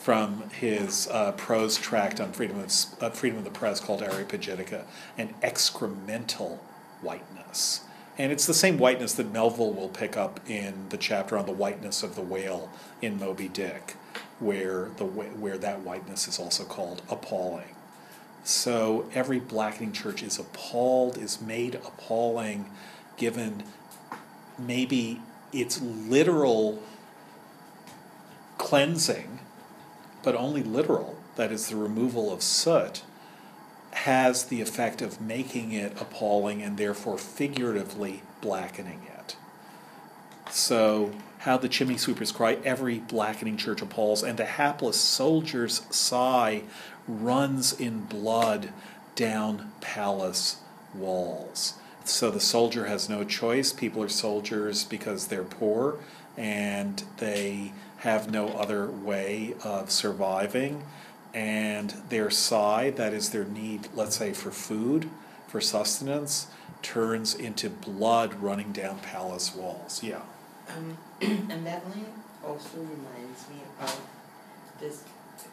[0.01, 4.85] from his uh, prose tract on freedom of uh, freedom of the press called Areopagitica,
[5.19, 6.59] an excremental
[7.03, 7.83] whiteness.
[8.17, 11.53] And it's the same whiteness that Melville will pick up in the chapter on the
[11.53, 12.71] whiteness of the whale
[13.03, 13.97] in Moby Dick,
[14.39, 17.75] where the where that whiteness is also called appalling.
[18.43, 22.71] So every blackening church is appalled, is made appalling,
[23.19, 23.65] given
[24.59, 25.21] maybe
[25.53, 26.83] its literal
[28.57, 29.41] cleansing,
[30.23, 33.03] but only literal, that is the removal of soot,
[33.93, 39.37] has the effect of making it appalling and therefore figuratively blackening it.
[40.51, 46.63] So, how the chimney sweepers cry, every blackening church appalls, and the hapless soldier's sigh
[47.09, 48.73] runs in blood
[49.15, 50.59] down palace
[50.95, 51.75] walls.
[52.05, 53.73] So the soldier has no choice.
[53.73, 55.99] People are soldiers because they're poor
[56.37, 60.83] and they have no other way of surviving.
[61.33, 65.09] And their sigh, that is their need, let's say, for food,
[65.47, 66.49] for sustenance,
[66.83, 70.03] turns into blood running down palace walls.
[70.03, 70.23] Yeah.
[70.69, 72.07] Um, and that line
[72.45, 74.01] also reminds me of
[74.81, 75.05] this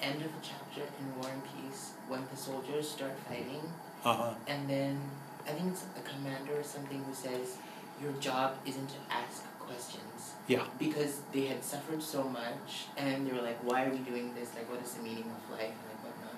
[0.02, 3.62] end of a chapter in War and Peace when the soldiers start fighting,
[4.06, 4.34] Uh huh.
[4.48, 5.00] and then
[5.48, 7.58] I think it's a commander or something who says,
[8.02, 10.04] Your job isn't to ask questions.
[10.48, 10.64] Yeah.
[10.80, 14.54] Because they had suffered so much, and they were like, Why are we doing this?
[14.56, 15.64] Like, what is the meaning of life?
[15.74, 16.38] And like, whatnot.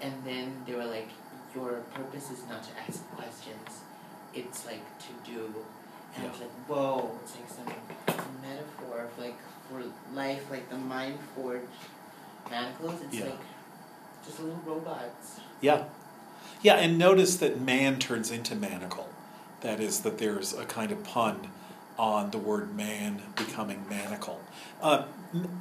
[0.00, 1.08] And then they were like,
[1.54, 3.80] Your purpose is not to ask questions,
[4.34, 5.54] it's like to do.
[6.16, 7.66] And I was like, Whoa, it's like some
[8.42, 9.36] metaphor of like
[9.68, 9.82] for
[10.14, 11.66] life, like the mind forged
[12.50, 13.00] manacles.
[13.02, 13.24] It's Yeah.
[13.26, 13.40] like
[14.24, 15.40] just little robots.
[15.60, 15.84] Yeah.
[16.62, 19.08] Yeah, and notice that man turns into manacle.
[19.62, 21.48] That is, that there's a kind of pun
[21.98, 24.40] on the word man becoming manacle.
[24.80, 25.04] Uh,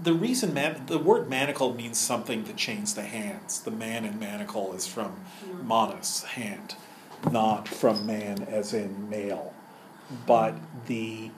[0.03, 3.61] the reason man, the word manacle means something that chains the hands.
[3.61, 5.15] The man in manacle is from
[5.63, 6.75] manus, hand,
[7.31, 9.53] not from man as in male.
[10.25, 10.55] But
[10.87, 11.29] the,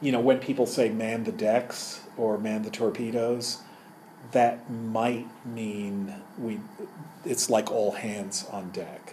[0.00, 3.58] you know, when people say man the decks or man the torpedoes,
[4.32, 6.60] that might mean we,
[7.24, 9.05] it's like all hands on deck.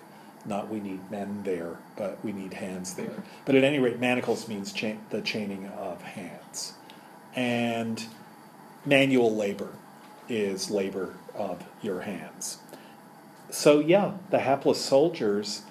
[0.46, 3.24] Not we need men there, but we need hands there.
[3.46, 6.74] But at any rate, manacles means cha- the chaining of hands.
[7.36, 8.06] And
[8.86, 9.70] manual labor
[10.28, 12.58] is labor of your hands.
[13.50, 15.62] So, yeah, the hapless soldiers,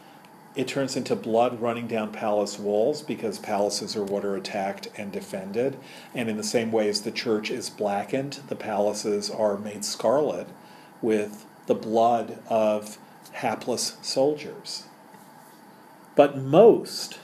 [0.54, 5.10] it turns into blood running down palace walls because palaces are what are attacked and
[5.12, 5.78] defended.
[6.14, 10.46] And in the same way as the church is blackened, the palaces are made scarlet
[11.00, 12.98] with the blood of
[13.33, 14.85] hapless soldiers.
[16.14, 17.18] But most,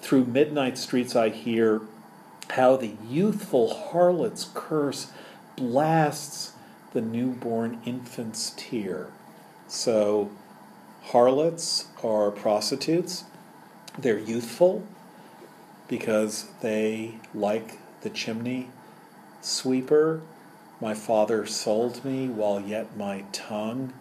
[0.00, 1.80] through midnight streets, I hear
[2.50, 5.10] how the youthful harlot's curse
[5.56, 6.52] blasts
[6.92, 9.08] the newborn infant's tear.
[9.68, 10.30] So,
[11.02, 13.24] harlots are prostitutes.
[13.98, 14.86] They're youthful
[15.88, 18.70] because they like the chimney
[19.40, 20.20] sweeper.
[20.80, 23.92] My father sold me while yet my tongue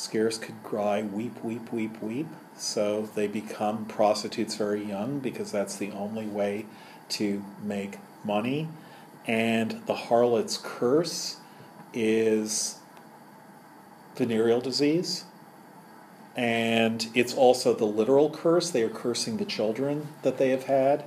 [0.00, 2.26] scarce could cry, weep, weep, weep, weep.
[2.56, 6.66] So they become prostitutes very young because that's the only way
[7.10, 8.68] to make money.
[9.26, 11.36] And the harlot's curse
[11.92, 12.78] is
[14.16, 15.24] venereal disease.
[16.34, 18.70] And it's also the literal curse.
[18.70, 21.04] They are cursing the children that they have had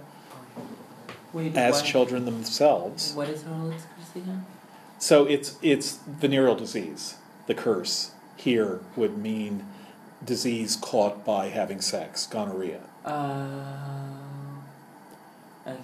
[1.31, 3.13] Wait, as what, children themselves.
[3.13, 4.45] What is Harlot's curse again?
[4.99, 7.15] So it's it's venereal disease.
[7.47, 8.12] The curse
[8.43, 9.65] here would mean
[10.23, 12.81] disease caught by having sex, gonorrhea.
[13.05, 13.47] Uh,
[15.65, 15.79] okay.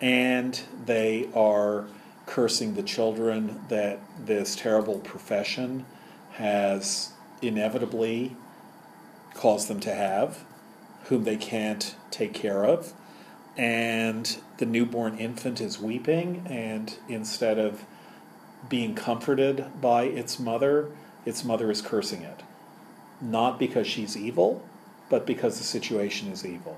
[0.00, 1.86] And they are
[2.26, 5.84] cursing the children that this terrible profession
[6.32, 7.12] has
[7.42, 8.36] inevitably
[9.34, 10.44] caused them to have,
[11.04, 12.94] whom they can't take care of.
[13.56, 17.84] And the newborn infant is weeping, and instead of
[18.68, 20.88] being comforted by its mother,
[21.24, 22.42] its mother is cursing it.
[23.20, 24.62] Not because she's evil,
[25.08, 26.76] but because the situation is evil,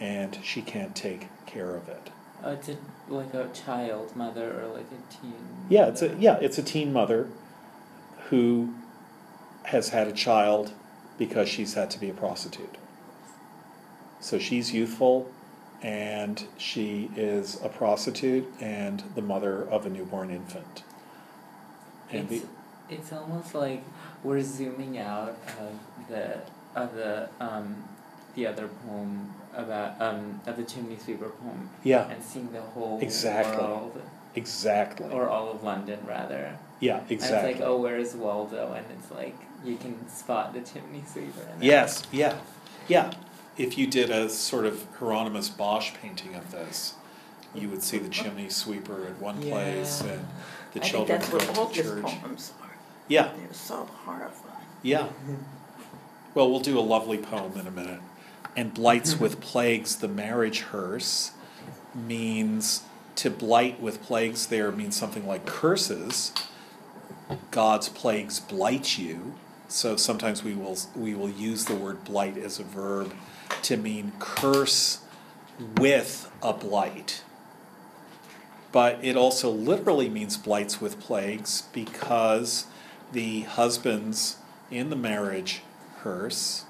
[0.00, 2.10] and she can't take care of it.
[2.44, 2.76] It's a,
[3.08, 5.34] like a child mother or like a teen.
[5.68, 7.28] Yeah, it's a yeah, it's a teen mother
[8.28, 8.74] who
[9.64, 10.72] has had a child
[11.18, 12.76] because she's had to be a prostitute.
[14.20, 15.30] So she's youthful
[15.82, 20.82] and she is a prostitute and the mother of a newborn infant.
[22.10, 22.48] And It's, the,
[22.88, 23.82] it's almost like
[24.22, 25.78] we're zooming out of
[26.08, 26.38] the
[26.74, 27.84] of the um
[28.34, 32.98] the other poem about um of the chimney sweeper poem yeah, and seeing the whole
[33.00, 33.56] Exactly.
[33.64, 34.00] world
[34.34, 35.08] exactly.
[35.10, 36.58] or all of London rather.
[36.80, 37.12] yeah, exactly.
[37.12, 37.50] And exactly.
[37.52, 38.72] it's like, oh, where's Waldo?
[38.74, 41.40] And it's like you can spot the chimney sweeper.
[41.52, 41.68] in there.
[41.68, 42.38] Yes, yeah,
[42.88, 43.12] yeah.
[43.56, 46.94] If you did a sort of Hieronymus Bosch painting of this,
[47.54, 51.30] you would see the chimney sweeper at one place and the I think children that's
[51.30, 52.12] going what all to his church.
[53.08, 54.66] Yeah, They're so horrifying.
[54.82, 55.08] yeah.
[56.34, 58.00] Well, we'll do a lovely poem in a minute.
[58.56, 61.32] And blights with plagues, the marriage hearse
[61.94, 62.82] means
[63.16, 66.32] to blight with plagues there means something like curses.
[67.50, 69.34] God's plagues blight you.
[69.68, 73.14] So sometimes we will we will use the word blight as a verb
[73.62, 75.00] to mean curse
[75.78, 77.22] with a blight.
[78.72, 82.66] But it also literally means blights with plagues because
[83.12, 84.36] the husbands
[84.70, 85.62] in the marriage
[85.98, 86.64] hearse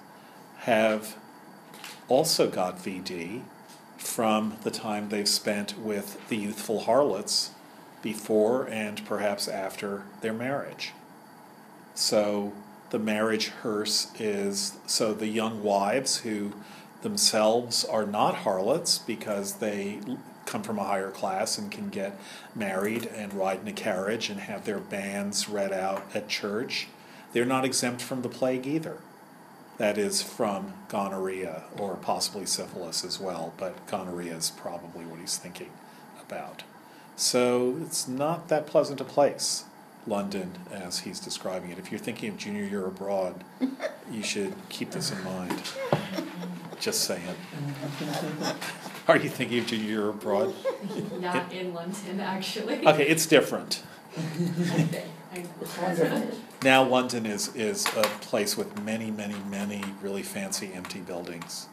[0.59, 1.17] have
[2.09, 3.43] also got VD
[3.97, 7.51] from the time they've spent with the youthful harlots
[8.03, 10.93] before and perhaps after their marriage.
[11.95, 12.53] So
[12.91, 16.53] the marriage hearse is so the young wives who
[17.03, 20.01] themselves are not harlots because they
[20.47, 22.19] come from a higher class and can get
[22.55, 26.89] married and ride in a carriage and have their bands read out at church.
[27.33, 28.99] They're not exempt from the plague either.
[29.79, 35.37] That is from gonorrhea or possibly syphilis as well, but gonorrhea is probably what he's
[35.37, 35.71] thinking
[36.27, 36.63] about.
[37.17, 39.65] So it's not that pleasant a place,
[40.07, 41.79] London, as he's describing it.
[41.79, 43.45] If you're thinking of junior year abroad,
[44.11, 45.63] you should keep this in mind.
[46.81, 47.23] Just saying.
[49.09, 50.55] Are you thinking of junior year abroad?
[51.21, 52.87] Not in London, actually.
[52.87, 53.83] Okay, it's different.
[54.17, 54.21] I
[54.83, 55.03] know.
[55.33, 56.37] It's.
[56.63, 61.67] Now London is, is a place with many, many, many really fancy empty buildings.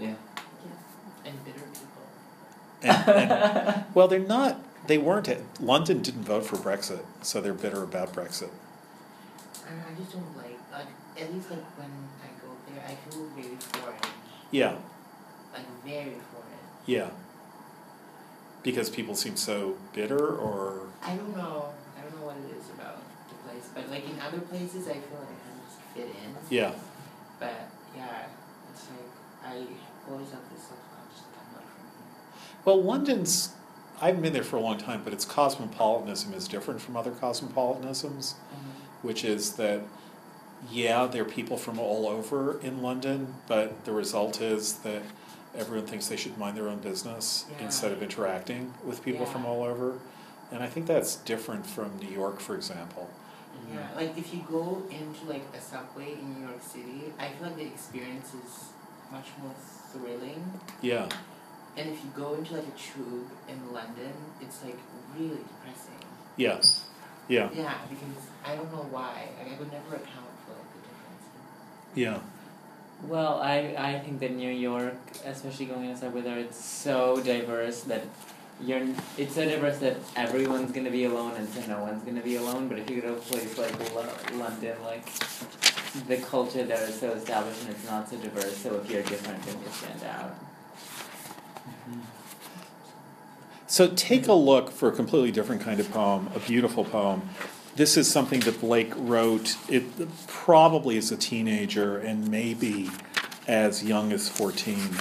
[0.00, 0.14] Yeah.
[1.24, 2.02] And bitter people.
[2.82, 7.52] And, and, well, they're not, they weren't, at- London didn't vote for Brexit, so they're
[7.52, 8.48] bitter about Brexit.
[9.68, 10.86] I, know, I just don't like, like,
[11.18, 11.90] at least like when
[12.22, 13.96] I go there, I feel very foreign.
[14.50, 14.78] Yeah, Like
[15.90, 16.12] very
[16.86, 17.10] yeah.
[18.62, 21.72] Because people seem so bitter or, I don't know.
[21.96, 24.94] I don't know what it is about the place, but like in other places, I
[24.94, 26.36] feel like I just fit in.
[26.50, 26.72] yeah,
[27.38, 28.26] But yeah,
[28.72, 29.66] it's like I
[30.10, 32.62] always have this self-conscious that I'm not from here.
[32.64, 33.54] well, London's,
[34.00, 37.12] I haven't been there for a long time, but its cosmopolitanism is different from other
[37.12, 38.34] cosmopolitanisms.
[38.34, 39.06] Mm-hmm.
[39.06, 39.80] which is that
[40.70, 45.00] yeah, there are people from all over in London, but the result is that
[45.56, 47.64] everyone thinks they should mind their own business Yeah.
[47.66, 49.98] instead of interacting with people from all over.
[50.52, 53.08] And I think that's different from New York, for example.
[53.72, 57.48] Yeah, like if you go into like a subway in New York City, I feel
[57.48, 58.64] like the experience is
[59.12, 59.52] much more
[59.92, 60.60] thrilling.
[60.80, 61.08] Yeah,
[61.76, 64.78] And if you go into like a tube in London, it's like
[65.16, 66.02] really depressing.
[66.36, 66.60] yeah,
[67.28, 69.28] yeah, Yeah, because I don't know why.
[69.38, 71.24] Like, I would never account for like the difference.
[71.94, 72.18] yeah,
[73.08, 74.94] Well, I, I think that New York,
[75.24, 78.02] especially going inside where it's so diverse that
[78.62, 78.86] you're
[79.16, 82.68] it's so diverse that everyone's gonna be alone and so no one's gonna be alone.
[82.68, 85.06] But if you go to a place like Lo- London, like
[86.06, 88.56] the culture there is so established and it's not so diverse.
[88.58, 90.34] So if you're different, then you stand out.
[93.66, 97.22] So take a look for a completely different kind of poem, a beautiful poem
[97.76, 99.56] this is something that Blake wrote.
[99.68, 99.84] It
[100.26, 102.90] probably as a teenager and maybe
[103.46, 104.98] as young as fourteen,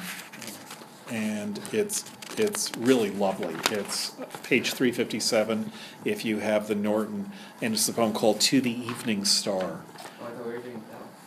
[1.10, 2.06] and it's
[2.38, 3.56] it's really lovely.
[3.72, 5.72] It's page three fifty seven.
[6.06, 9.82] If you have the Norton, and it's a poem called "To the Evening Star."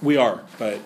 [0.01, 0.79] We are, but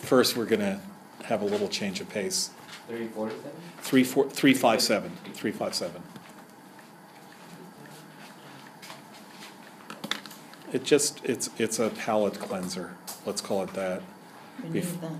[0.00, 0.80] first we're gonna
[1.24, 2.50] have a little change of pace.
[2.88, 3.50] 347?
[3.80, 5.10] 357.
[5.34, 6.02] 357.
[10.72, 12.94] It just, it's, it's a palate cleanser,
[13.26, 14.02] let's call it that.
[14.62, 15.12] We need Bef- that.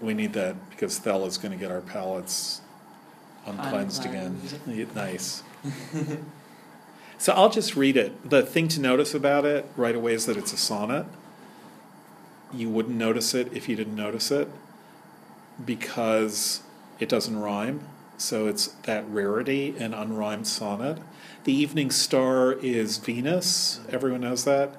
[0.00, 2.60] We need that because Stella's gonna get our palates
[3.46, 4.40] uncleansed again.
[4.94, 5.42] Nice.
[7.20, 8.30] So I'll just read it.
[8.30, 11.04] The thing to notice about it right away is that it's a sonnet.
[12.54, 14.48] You wouldn't notice it if you didn't notice it
[15.62, 16.62] because
[17.00, 17.80] it doesn't rhyme.
[18.18, 20.98] So it's that rarity, an unrhymed sonnet.
[21.44, 23.80] The evening star is Venus.
[23.88, 24.76] Everyone knows that.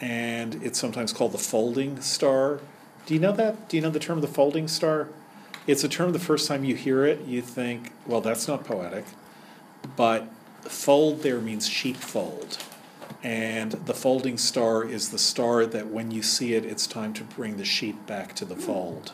[0.00, 2.60] And it's sometimes called the folding star.
[3.04, 3.68] Do you know that?
[3.68, 5.08] Do you know the term the folding star?
[5.66, 9.04] It's a term the first time you hear it, you think, well, that's not poetic.
[9.94, 10.26] But
[10.62, 12.58] fold there means sheepfold.
[13.22, 17.24] And the folding star is the star that when you see it, it's time to
[17.24, 19.12] bring the sheep back to the fold.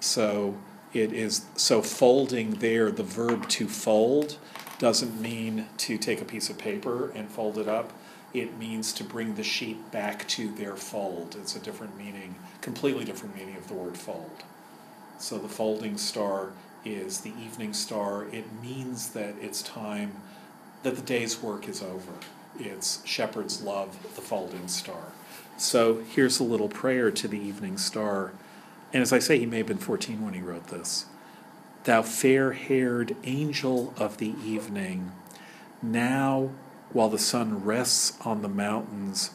[0.00, 0.56] So
[0.92, 4.38] it is so folding there, the verb to fold
[4.78, 7.92] doesn't mean to take a piece of paper and fold it up.
[8.32, 11.36] It means to bring the sheep back to their fold.
[11.40, 14.44] It's a different meaning, completely different meaning of the word fold.
[15.18, 16.50] So the folding star
[16.84, 18.26] is the evening star.
[18.30, 20.12] It means that it's time
[20.84, 22.12] that the day's work is over.
[22.58, 25.12] It's shepherds love the folding star.
[25.56, 28.32] So here's a little prayer to the evening star.
[28.92, 31.06] And as I say, he may have been 14 when he wrote this.
[31.84, 35.12] Thou fair haired angel of the evening,
[35.82, 36.50] now
[36.92, 39.30] while the sun rests on the mountains,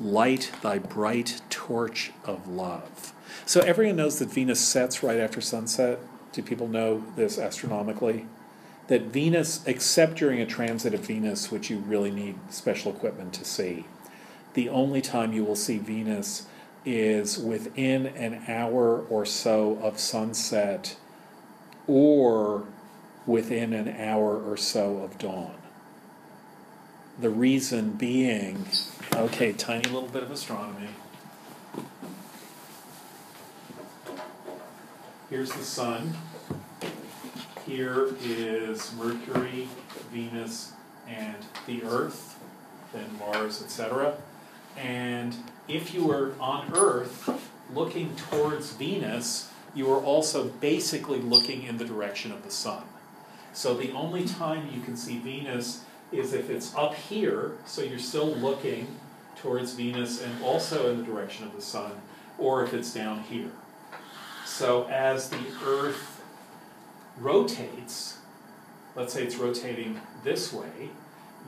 [0.00, 3.12] light thy bright torch of love.
[3.46, 5.98] So everyone knows that Venus sets right after sunset.
[6.32, 8.26] Do people know this astronomically?
[8.88, 13.44] That Venus, except during a transit of Venus, which you really need special equipment to
[13.44, 13.86] see,
[14.54, 16.46] the only time you will see Venus
[16.88, 20.96] is within an hour or so of sunset
[21.86, 22.64] or
[23.26, 25.54] within an hour or so of dawn.
[27.20, 28.64] The reason being,
[29.14, 30.88] okay, tiny little bit of astronomy.
[35.28, 36.14] Here's the sun.
[37.66, 39.68] Here is Mercury,
[40.10, 40.72] Venus,
[41.06, 41.36] and
[41.66, 42.38] the Earth,
[42.94, 44.16] then Mars, etc.
[44.78, 45.36] And
[45.68, 47.30] if you were on Earth
[47.74, 52.84] looking towards Venus, you are also basically looking in the direction of the sun.
[53.52, 57.98] So the only time you can see Venus is if it's up here, so you're
[57.98, 58.96] still looking
[59.36, 61.92] towards Venus and also in the direction of the sun,
[62.38, 63.50] or if it's down here.
[64.46, 66.22] So as the Earth
[67.18, 68.18] rotates,
[68.96, 70.90] let's say it's rotating this way,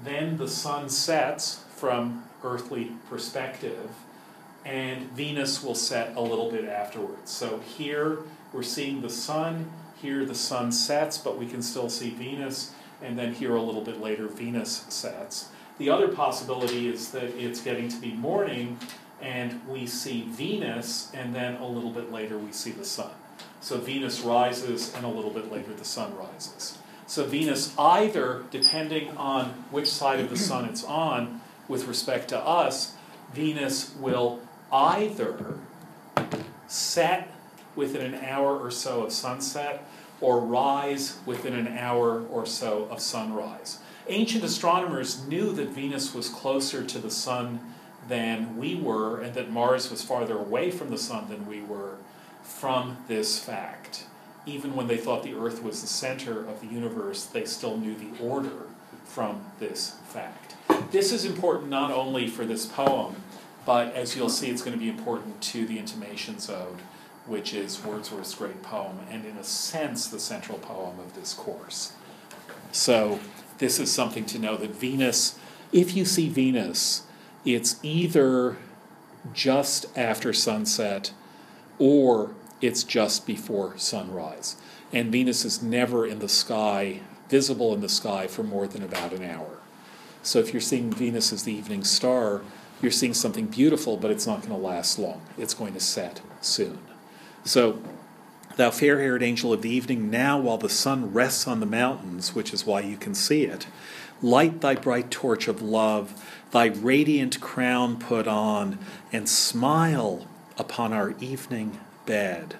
[0.04, 3.90] then the sun sets from earthly perspective,
[4.64, 7.30] and Venus will set a little bit afterwards.
[7.30, 8.18] So here
[8.52, 13.18] we're seeing the sun, here the sun sets, but we can still see Venus, and
[13.18, 15.48] then here a little bit later Venus sets.
[15.78, 18.78] The other possibility is that it's getting to be morning
[19.20, 23.10] and we see Venus, and then a little bit later we see the sun.
[23.60, 26.78] So Venus rises, and a little bit later the sun rises.
[27.06, 32.38] So Venus either, depending on which side of the sun it's on, with respect to
[32.38, 32.94] us,
[33.34, 34.40] Venus will
[34.72, 35.56] either
[36.66, 37.28] set
[37.74, 39.84] within an hour or so of sunset
[40.20, 43.78] or rise within an hour or so of sunrise.
[44.08, 47.60] Ancient astronomers knew that Venus was closer to the sun
[48.08, 51.96] than we were and that Mars was farther away from the sun than we were
[52.42, 54.04] from this fact.
[54.46, 57.94] Even when they thought the Earth was the center of the universe, they still knew
[57.94, 58.66] the order
[59.04, 60.56] from this fact.
[60.90, 63.16] This is important not only for this poem,
[63.64, 66.80] but as you'll see, it's going to be important to the Intimations Ode,
[67.26, 71.92] which is Wordsworth's great poem, and in a sense, the central poem of this course.
[72.72, 73.20] So,
[73.58, 75.38] this is something to know that Venus,
[75.72, 77.02] if you see Venus,
[77.44, 78.56] it's either
[79.34, 81.12] just after sunset
[81.78, 82.30] or
[82.60, 84.56] it's just before sunrise.
[84.92, 89.12] And Venus is never in the sky, visible in the sky for more than about
[89.12, 89.58] an hour.
[90.22, 92.42] So if you're seeing Venus as the evening star,
[92.82, 95.20] you're seeing something beautiful, but it's not going to last long.
[95.36, 96.78] It's going to set soon.
[97.44, 97.82] So,
[98.56, 102.34] thou fair haired angel of the evening, now while the sun rests on the mountains,
[102.34, 103.66] which is why you can see it,
[104.22, 108.78] light thy bright torch of love, thy radiant crown put on,
[109.12, 110.26] and smile
[110.58, 112.56] upon our evening bed.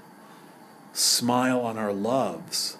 [0.92, 2.76] Smile on our loves.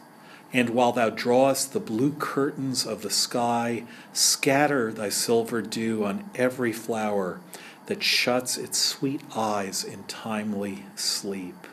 [0.53, 6.28] And while thou drawest the blue curtains of the sky, scatter thy silver dew on
[6.34, 7.40] every flower
[7.86, 11.66] that shuts its sweet eyes in timely sleep.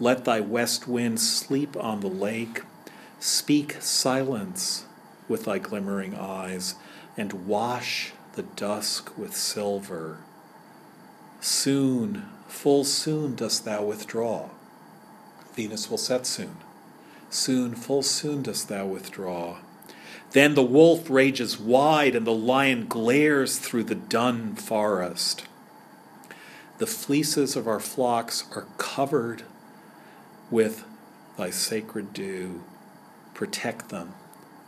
[0.00, 2.62] Let thy west wind sleep on the lake,
[3.20, 4.86] speak silence
[5.28, 6.74] with thy glimmering eyes,
[7.16, 10.18] and wash the dusk with silver.
[11.40, 14.48] Soon, full soon dost thou withdraw.
[15.54, 16.56] Venus will set soon.
[17.34, 19.58] Soon, full soon dost thou withdraw.
[20.30, 25.44] Then the wolf rages wide, and the lion glares through the dun forest.
[26.78, 29.42] The fleeces of our flocks are covered
[30.48, 30.84] with
[31.36, 32.62] thy sacred dew.
[33.34, 34.14] Protect them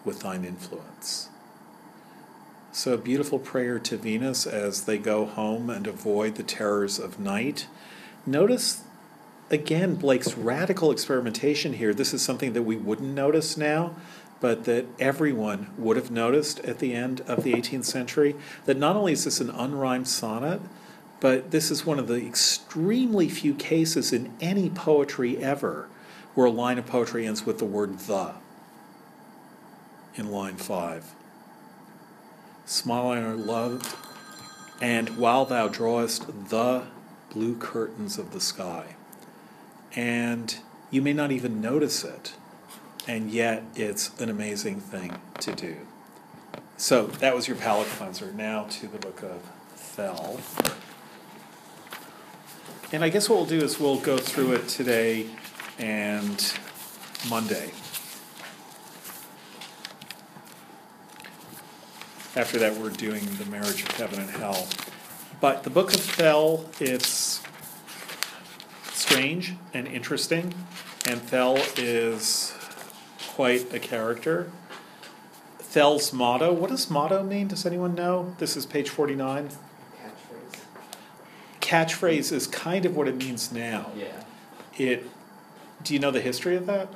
[0.05, 1.29] with thine influence.
[2.73, 7.21] So, a beautiful prayer to Venus as they go home and avoid the terrors of
[7.21, 7.69] night.
[8.27, 8.83] Notice
[9.51, 11.95] again Blake's radical experimentation here.
[11.95, 13.95] This is something that we wouldn't notice now,
[14.41, 18.37] but that everyone would have noticed at the end of the 18th century.
[18.65, 20.61] That not only is this an unrhymed sonnet,
[21.21, 25.89] but this is one of the extremely few cases in any poetry ever
[26.35, 28.35] where a line of poetry ends with the word the
[30.15, 31.15] in line 5
[32.67, 33.97] smile on our love,
[34.81, 36.83] and while thou drawest the
[37.33, 38.96] blue curtains of the sky.
[39.97, 40.55] And
[40.91, 42.35] you may not even notice it,
[43.09, 45.77] and yet it's an amazing thing to do.
[46.77, 48.33] So that was your palate cleanser.
[48.33, 49.41] Now to the book of
[49.75, 50.39] Thel.
[52.93, 55.27] And I guess what we'll do is we'll go through it today
[55.79, 56.55] and
[57.29, 57.73] Monday.
[62.37, 64.69] After that, we're doing the marriage of heaven and hell.
[65.41, 67.43] But the book of Thel, it's
[68.97, 70.55] strange and interesting,
[71.07, 72.55] and Thel is
[73.35, 74.51] quite a character.
[75.59, 77.49] Thel's motto, what does motto mean?
[77.49, 78.35] Does anyone know?
[78.39, 79.51] This is page 49.
[79.51, 80.61] Catchphrase.
[81.61, 83.91] Catchphrase is kind of what it means now.
[83.97, 84.07] Yeah.
[84.79, 85.09] It
[85.83, 86.89] do you know the history of that?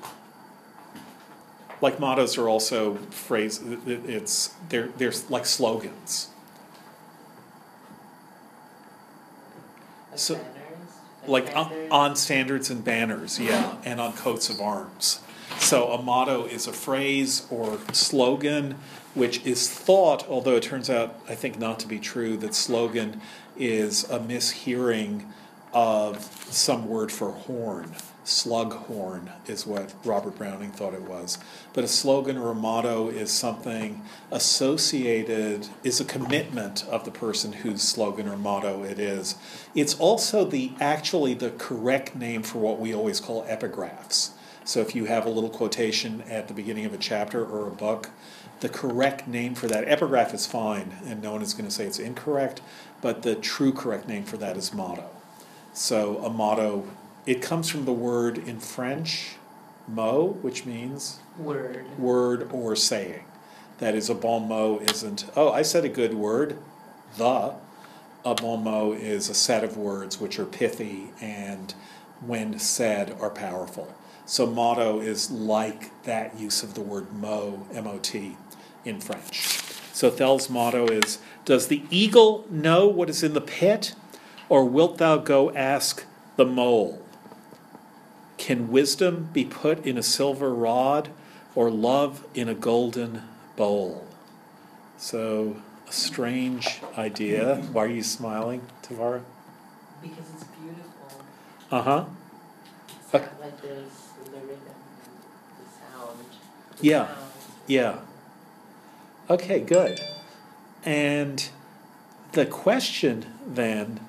[1.83, 3.61] Like mottos are also phrase.
[3.63, 6.29] it- It's they're they're like slogans.
[10.15, 10.41] So-?
[11.27, 15.21] Like on, on standards and banners, yeah, and on coats of arms.
[15.59, 18.77] So a motto is a phrase or slogan
[19.15, 23.21] which is thought, although it turns out, I think, not to be true, that slogan
[23.57, 25.25] is a mishearing
[25.73, 27.93] of some word for horn.
[28.31, 31.39] Slughorn is what Robert Browning thought it was.
[31.73, 37.53] But a slogan or a motto is something associated, is a commitment of the person
[37.53, 39.35] whose slogan or motto it is.
[39.75, 44.31] It's also the actually the correct name for what we always call epigraphs.
[44.65, 47.73] So if you have a little quotation at the beginning of a chapter or a
[47.73, 48.11] book,
[48.61, 51.85] the correct name for that, epigraph is fine, and no one is going to say
[51.85, 52.61] it's incorrect,
[53.03, 55.11] but the true correct name for that is motto.
[55.73, 56.87] So a motto,
[57.31, 59.37] it comes from the word in French,
[59.87, 61.87] mot, which means Word.
[61.97, 63.23] word or saying.
[63.79, 66.59] That is, a bon mot isn't, oh, I said a good word,
[67.17, 67.55] the.
[68.25, 71.73] A bon mot is a set of words which are pithy and,
[72.21, 73.95] when said, are powerful.
[74.27, 78.39] So motto is like that use of the word mot, M O T,
[78.85, 79.51] in French.
[79.93, 83.95] So Thel's motto is Does the eagle know what is in the pit,
[84.49, 86.05] or wilt thou go ask
[86.35, 87.01] the mole?
[88.41, 91.11] Can wisdom be put in a silver rod,
[91.55, 93.23] or love in a golden
[93.55, 94.07] bowl?
[94.97, 95.57] So,
[95.87, 97.57] a strange idea.
[97.57, 99.21] Why are you smiling, Tavara?
[100.01, 101.21] Because it's beautiful.
[101.71, 102.05] Uh huh.
[102.89, 103.27] It's Okay.
[103.43, 104.59] like the rhythm,
[105.59, 106.19] the sound.
[106.79, 107.07] the Yeah.
[107.09, 107.19] sound.
[107.67, 107.99] Yeah.
[109.29, 110.01] Okay, good.
[110.83, 111.47] And
[112.33, 114.01] the question then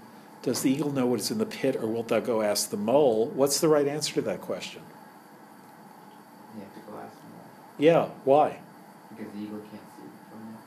[0.41, 2.77] does the eagle know what is in the pit, or wilt thou go ask the
[2.77, 3.27] mole?
[3.27, 4.81] What's the right answer to that question?
[6.55, 7.31] You have to go ask them
[7.77, 8.59] that, Yeah, why?
[9.09, 10.61] because the eagle can't see from there.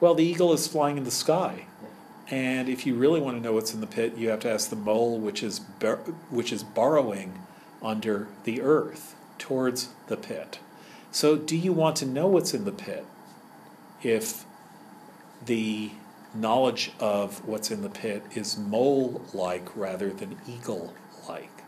[0.00, 1.66] Well, the eagle is flying in the sky.
[1.82, 1.88] Yeah.
[2.36, 4.70] And if you really want to know what's in the pit, you have to ask
[4.70, 5.60] the mole, which is
[6.30, 7.38] which is burrowing
[7.82, 10.58] under the earth towards the pit.
[11.12, 13.04] So, do you want to know what's in the pit?
[14.02, 14.44] If
[15.44, 15.92] the
[16.34, 21.62] knowledge of what's in the pit is mole-like rather than eagle-like,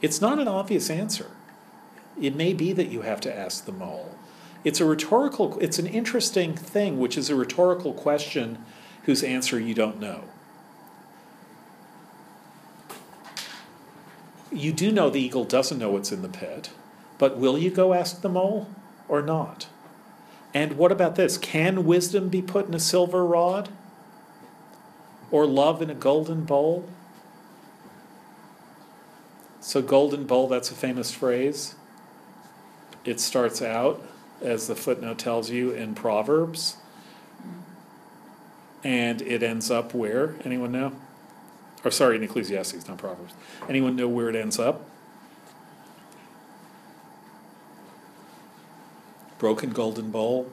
[0.00, 1.30] it's not an obvious answer.
[2.20, 4.16] It may be that you have to ask the mole.
[4.64, 8.64] It's a rhetorical, it's an interesting thing, which is a rhetorical question
[9.04, 10.24] whose answer you don't know.
[14.50, 16.70] You do know the eagle doesn't know what's in the pit,
[17.18, 18.68] but will you go ask the mole
[19.08, 19.66] or not?
[20.54, 21.36] And what about this?
[21.36, 23.68] Can wisdom be put in a silver rod?
[25.30, 26.88] Or love in a golden bowl?
[29.60, 31.74] So, golden bowl, that's a famous phrase.
[33.04, 34.02] It starts out,
[34.40, 36.78] as the footnote tells you, in Proverbs.
[38.82, 40.36] And it ends up where?
[40.44, 40.92] Anyone know?
[41.84, 43.34] Or sorry, in Ecclesiastes, not Proverbs.
[43.68, 44.88] Anyone know where it ends up?
[49.38, 50.50] Broken golden bowl.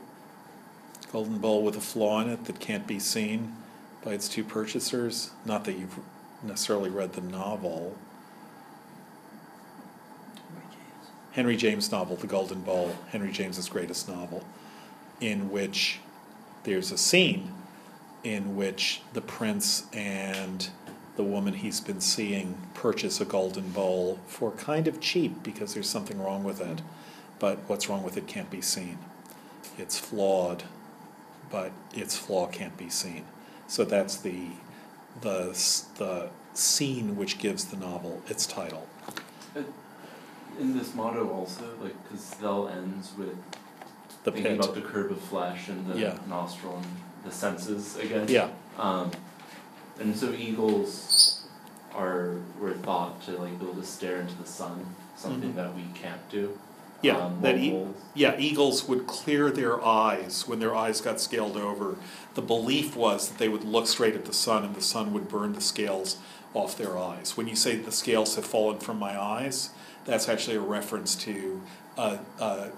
[1.11, 3.55] Golden bowl with a flaw in it that can't be seen
[4.03, 5.31] by its two purchasers.
[5.45, 5.99] Not that you've
[6.43, 7.97] necessarily read the novel.
[11.31, 14.45] Henry James novel, The Golden Bowl, Henry James's greatest novel,
[15.19, 15.99] in which
[16.63, 17.51] there's a scene
[18.23, 20.69] in which the prince and
[21.15, 25.89] the woman he's been seeing purchase a golden bowl for kind of cheap because there's
[25.89, 26.81] something wrong with it.
[27.39, 28.97] But what's wrong with it can't be seen.
[29.77, 30.63] It's flawed,
[31.51, 33.25] but its flaw can't be seen.
[33.67, 34.47] So that's the
[35.21, 35.47] the
[35.97, 38.87] the scene which gives the novel its title.
[40.57, 43.35] In this motto also, like, because Thel ends with
[44.23, 44.63] The thinking pit.
[44.63, 46.17] about the curb of flesh and the Yeah.
[46.29, 46.85] nostril and
[47.25, 48.27] the senses again.
[48.29, 48.49] Yeah.
[48.77, 49.11] Um,
[49.99, 51.45] and so eagles
[51.93, 54.85] are were thought to like be able to stare into the sun,
[55.17, 55.55] something Mhm.
[55.55, 56.57] that we can't do.
[57.01, 61.57] Yeah, Um, that e- Yeah, eagles would clear their eyes when their eyes got scaled
[61.57, 61.97] over.
[62.35, 65.27] The belief was that they would look straight at the sun and the sun would
[65.27, 66.17] burn the scales
[66.53, 67.35] off their eyes.
[67.35, 69.71] When you say the scales have fallen from my eyes,
[70.05, 71.61] that's actually a reference to
[71.97, 72.69] a, a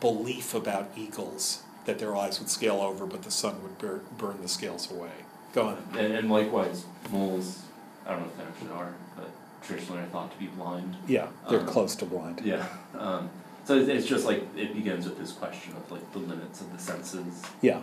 [0.00, 4.38] belief about eagles that their eyes would scale over, but the sun would bur- burn
[4.40, 5.10] the scales away.
[5.52, 5.76] Go on.
[5.98, 7.62] And, and likewise, moles,
[8.06, 9.28] I don't know if they actually are, but
[9.62, 10.96] traditionally are thought to be blind.
[11.08, 12.42] Yeah, they're Um, close to blind.
[12.44, 12.66] Yeah.
[12.98, 13.28] Um,
[13.64, 16.72] so it's, it's just like it begins with this question of like the limits of
[16.72, 17.42] the senses.
[17.60, 17.80] Yeah.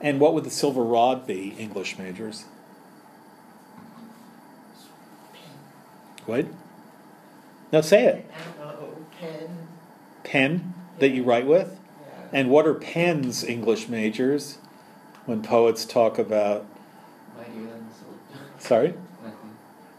[0.00, 2.44] And what would the silver rod be, English majors?
[6.26, 6.46] What?
[7.72, 8.30] No, say it.
[8.34, 9.68] I don't know, pen,
[10.24, 11.78] Pen that you write with?
[12.00, 12.28] yeah.
[12.32, 14.58] And what are pens, English majors,
[15.24, 16.66] when poets talk about,
[17.36, 18.58] Mightier than the sword.
[18.58, 18.94] sorry,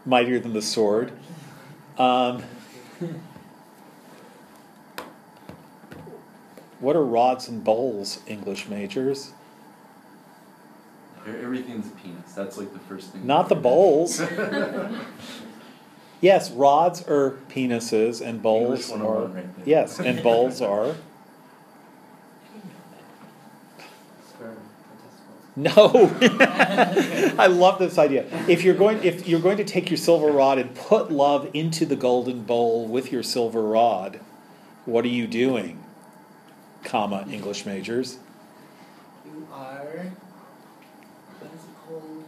[0.04, 1.12] mightier than the sword?
[1.98, 2.42] Um,
[6.80, 9.32] what are rods and bowls, English majors?
[11.26, 12.32] Everything's a penis.
[12.32, 13.26] That's like the first thing.
[13.26, 14.20] Not the bowls.
[16.20, 19.26] yes, rods are penises and bowls English oh are.
[19.26, 19.66] right there.
[19.66, 20.94] Yes, and bowls are.
[24.26, 24.56] Sperm
[25.56, 26.20] and testicles.
[26.20, 27.36] No.
[27.38, 28.24] I love this idea.
[28.48, 31.84] If you're going if you're going to take your silver rod and put love into
[31.84, 34.20] the golden bowl with your silver rod,
[34.86, 35.84] what are you doing?
[36.88, 38.18] Comma English majors.
[39.26, 39.76] You are.
[41.38, 42.24] What is it called?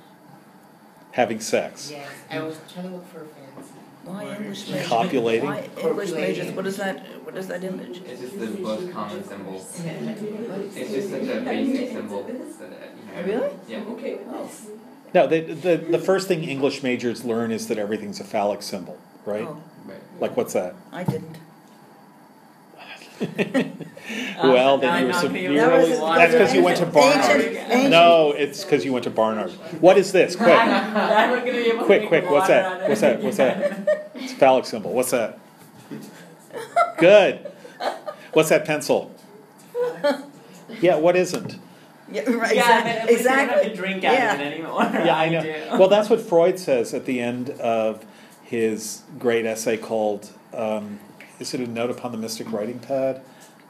[1.13, 1.91] Having sex.
[1.91, 3.73] Yes, I was trying to look for a fancy.
[4.05, 4.37] Why.
[4.37, 4.87] English majors?
[4.87, 5.49] Copulating?
[5.49, 8.03] Why English majors, what is that, what is that image?
[8.07, 9.55] It's just the most common symbol.
[9.55, 12.75] It's just such a basic symbol that, uh,
[13.17, 13.41] you know.
[13.41, 13.57] Really?
[13.67, 13.85] Yeah.
[13.95, 14.19] Okay.
[14.29, 14.51] Oh,
[15.15, 18.99] No, the, the the first thing English majors learn is that everything's a phallic symbol,
[19.25, 19.49] right?
[19.49, 19.99] oh, Right.
[20.21, 20.75] Like what's that?
[20.93, 21.39] I didn't.
[24.43, 26.01] well, now then you were not gonna be able That to was- severely.
[26.03, 27.41] watch That's because you went to Barnard.
[27.41, 29.51] ancient- No, it's because you went to Barnard.
[29.81, 30.37] What is this?
[30.37, 32.31] Quick, I'm not gonna be able to quick, quick.
[32.31, 32.89] What's that?
[32.89, 33.23] What's that?
[33.23, 34.11] What's that?
[34.15, 34.93] It's a phallic symbol.
[34.93, 35.39] What's that?
[36.99, 37.51] Good.
[38.33, 39.15] What's that pencil?
[40.81, 41.59] Yeah, what isn't?
[42.13, 43.71] Yeah, right, Yeah, exactly, but you don't have exactly.
[43.71, 44.35] to drink out Yeah.
[44.35, 44.83] of it anymore.
[44.83, 45.43] Yeah, I know.
[45.43, 45.55] do.
[45.79, 48.05] Well, that's what Freud says at the end of
[48.43, 50.99] his great essay called, um,
[51.41, 53.23] is it a note upon the mystic writing pad?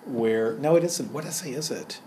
[0.05, 1.12] Where, no, it isn't.
[1.12, 2.01] What essay is it?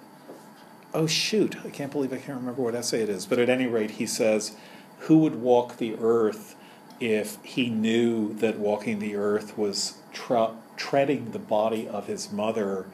[0.93, 1.55] Oh, shoot.
[1.65, 3.25] I can't believe I can't remember what essay it is.
[3.25, 4.55] But at any rate, he says,
[4.99, 6.55] Who would walk the earth
[6.99, 12.85] if he knew that walking the earth was tre- treading the body of his mother?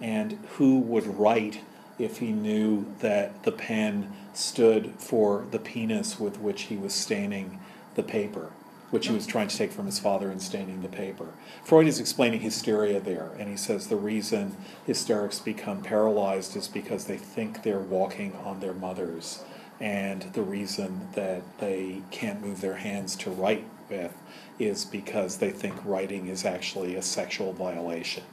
[0.00, 1.62] And who would write
[1.98, 7.58] if he knew that the pen stood for the penis with which he was staining
[7.96, 8.50] the paper,
[8.90, 11.28] which he was trying to take from his father and staining the paper.
[11.64, 14.56] Freud is explaining hysteria there, and he says the reason
[14.86, 19.44] hysterics become paralyzed is because they think they're walking on their mothers,
[19.80, 24.14] and the reason that they can't move their hands to write with
[24.58, 28.24] is because they think writing is actually a sexual violation.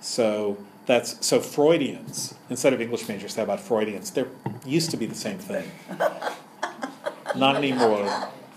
[0.00, 0.56] So
[0.86, 3.36] that's so Freudians instead of English majors.
[3.36, 4.10] How about Freudians?
[4.10, 4.24] They
[4.64, 5.70] used to be the same thing.
[7.36, 8.08] Not anymore.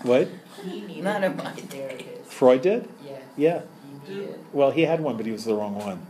[0.02, 0.28] What
[0.64, 2.32] He needed Not in a my therapist.
[2.32, 2.88] Freud did?
[3.04, 3.60] Yeah, Yeah.
[4.06, 4.38] he did.
[4.52, 6.06] Well, he had one, but he was the wrong one.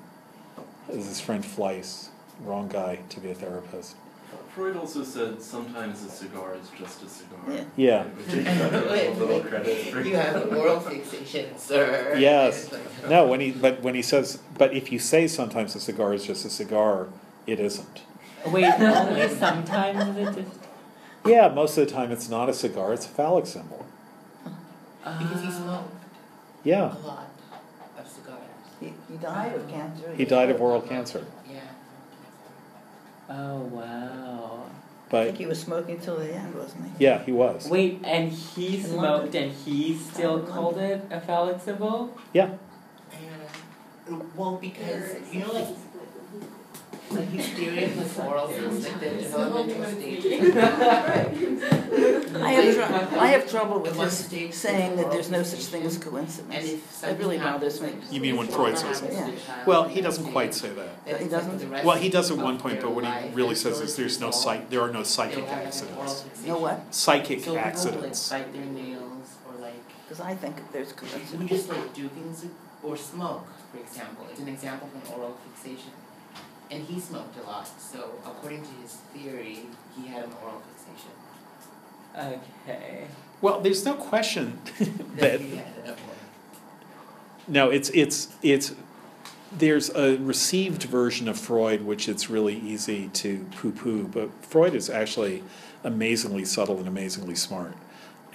[0.89, 2.11] It was his friend Fliess,
[2.45, 3.97] wrong guy to be a therapist.
[4.55, 7.41] Freud also said sometimes a cigar is just a cigar.
[7.49, 7.65] Yeah.
[7.77, 8.03] Yeah.
[8.05, 12.15] Which is a little credit for You have oral fixation, sir.
[12.17, 12.71] Yes.
[13.03, 16.15] Like- No, when he but when he says but if you say sometimes a cigar
[16.15, 17.09] is just a cigar,
[17.49, 18.03] it isn't.
[18.47, 20.59] Wait, only sometimes is it just.
[21.27, 23.84] Yeah, most of the time it's not a cigar; it's a phallic symbol.
[25.05, 25.51] Because he Ah.
[25.51, 25.95] smoked
[26.65, 27.29] Yeah, a lot
[27.99, 28.39] of cigars.
[28.81, 30.15] He, he died of cancer.
[30.17, 31.61] he died of oral cancer, Yeah.
[33.29, 34.63] Oh wow.
[35.13, 37.05] I think but he was smoking till the end, wasn't he?
[37.05, 37.69] yeah, he was.
[37.69, 39.43] Wait, and he In smoked London.
[39.45, 42.17] and he still In called it a phallic symbol?
[42.33, 42.51] Yeah,
[44.09, 45.69] And, well, because, you know, like,
[47.11, 50.25] like hysteria with oral is like the developmental stage.
[52.37, 55.83] I have, tr- I have trouble with One his saying that there's no such thing
[55.85, 56.13] as fixation.
[56.13, 56.55] coincidence.
[56.55, 57.93] And if That really bothers me.
[58.11, 59.13] You mean when Freud says it?
[59.13, 59.31] Yeah.
[59.67, 61.05] Well, he doesn't quite say that.
[61.05, 61.51] then He doesn't?
[61.53, 63.97] for the rest Well, he does at one point, but what he really says is
[63.97, 66.25] there's no psych, there are no psychic have an oral accidents.
[66.47, 66.95] No what?
[66.95, 68.29] Psychic So people like accidents.
[68.31, 69.75] bite their nails or like
[70.09, 71.51] Because I think there's we coincidence.
[71.51, 72.47] just like do things
[72.83, 74.27] or smoke, for example.
[74.31, 75.93] It's an example of an oral fixation.
[76.71, 79.67] And he smoked a lot, so according to his theory,
[79.97, 81.11] he had an oral fixation.
[82.17, 83.07] Okay.
[83.41, 84.59] Well, there's no question
[85.17, 85.99] that he had an oral.
[87.47, 88.75] No, it's it's it's
[89.53, 94.89] there's a received version of Freud which it's really easy to poo-poo, but Freud is
[94.89, 95.43] actually
[95.85, 97.75] amazingly subtle and amazingly smart.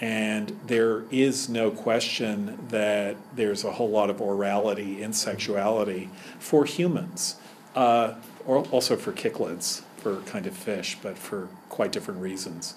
[0.01, 6.63] And there is no question that there's a whole lot of orality in sexuality for
[6.63, 7.35] humans,
[7.75, 8.15] uh,
[8.45, 12.75] or also for cichlids, for kind of fish, but for quite different reasons.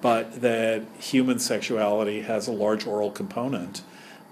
[0.00, 3.82] But that human sexuality has a large oral component,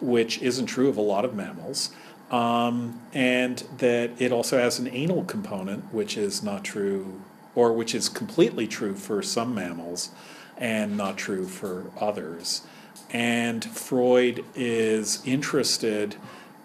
[0.01, 1.91] which isn't true of a lot of mammals,
[2.31, 7.23] um, and that it also has an anal component, which is not true,
[7.55, 10.11] or which is completely true for some mammals
[10.57, 12.63] and not true for others.
[13.11, 16.17] And Freud is interested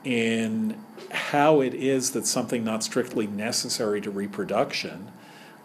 [0.03, 0.77] in
[1.11, 5.11] how it is that something not strictly necessary to reproduction,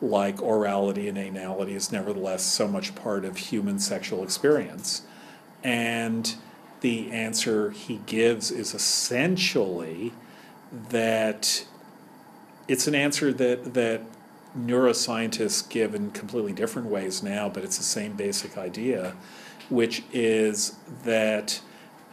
[0.01, 5.03] like orality and anality, is nevertheless so much part of human sexual experience.
[5.63, 6.35] And
[6.81, 10.13] the answer he gives is essentially
[10.91, 11.65] that
[12.67, 14.03] it's an answer that, that
[14.59, 19.15] neuroscientists give in completely different ways now, but it's the same basic idea,
[19.69, 21.61] which is that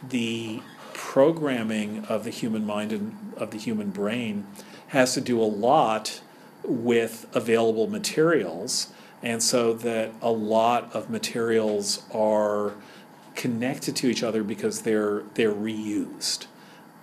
[0.08, 0.62] the
[0.94, 4.46] programming of the human mind and of the human brain
[4.88, 6.20] has to do a lot
[6.62, 8.92] with available materials
[9.22, 12.72] And so that a lot of materials are
[13.34, 16.46] connected to each other because they're they're reused.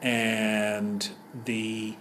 [0.01, 1.09] And
[1.45, 1.95] the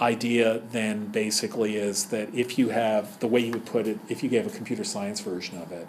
[0.00, 4.22] idea then basically is that if you have the way you would put it, if
[4.22, 5.86] you gave a computer science version of it,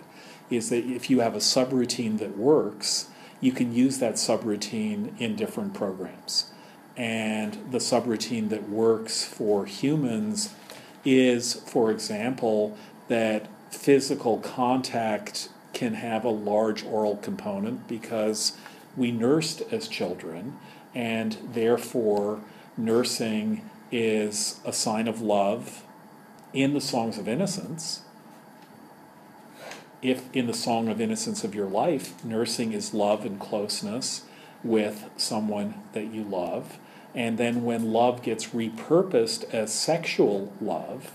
[0.49, 3.09] is that if you have a subroutine that works,
[3.44, 6.49] you can use that subroutine in different programs.
[6.95, 10.53] And the subroutine that works for humans
[11.03, 12.78] is, for example,
[13.10, 18.56] that physical contact can have a large oral component because
[18.95, 20.57] we nursed as children,
[20.95, 22.40] and therefore,
[22.78, 25.84] nursing is a sign of love
[26.53, 28.03] in the songs of innocence.
[30.03, 34.23] If in the song of innocence of your life, nursing is love and closeness
[34.61, 36.77] with someone that you love,
[37.15, 41.13] and then when love gets repurposed as sexual love,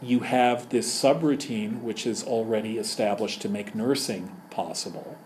[0.00, 5.18] you have this subroutine which is already established to make nursing possible.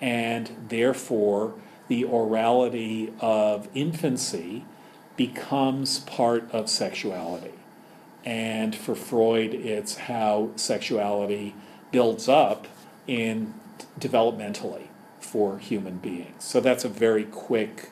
[0.00, 1.54] And therefore,
[1.86, 4.64] the orality of infancy
[5.16, 7.54] becomes part of sexuality.
[8.24, 11.54] And for Freud, it's how sexuality
[11.96, 12.66] builds up
[13.06, 13.54] in
[13.98, 16.44] developmentally for human beings.
[16.44, 17.90] So that's a very quick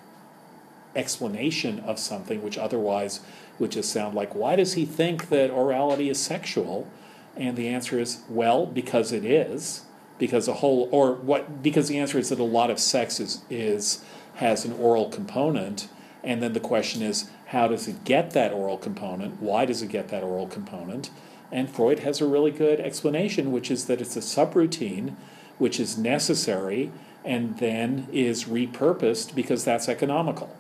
[0.95, 3.21] explanation of something which otherwise
[3.59, 6.87] would just sound like, why does he think that orality is sexual?
[7.35, 9.87] And the answer is, well, because it is.
[10.19, 11.63] Because a whole, or what?
[11.63, 14.05] Because the answer is that a lot of sex is, is
[14.35, 15.89] has an oral component,
[16.23, 19.41] and then the question is, how does it get that oral component?
[19.41, 21.09] Why does it get that oral component?
[21.53, 25.15] And Freud has a really good explanation, which is that it's a subroutine,
[25.59, 26.91] which is necessary,
[27.25, 30.55] and then is repurposed because that's economical.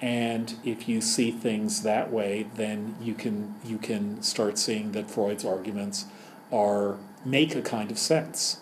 [0.00, 5.08] And if you see things that way, then you can you can start seeing that
[5.08, 6.06] Freud's arguments
[6.52, 8.60] are make a kind of sense.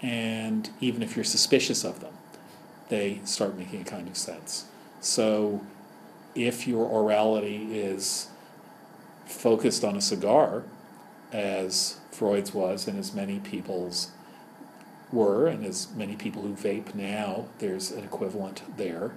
[0.00, 2.14] And even if you're suspicious of them,
[2.88, 4.64] they start making a kind of sense.
[5.00, 5.60] So
[6.34, 8.28] if your orality is
[9.26, 10.64] focused on a cigar,
[11.32, 14.10] as Freud's was, and as many people's
[15.12, 19.12] were, and as many people who vape now, there's an equivalent there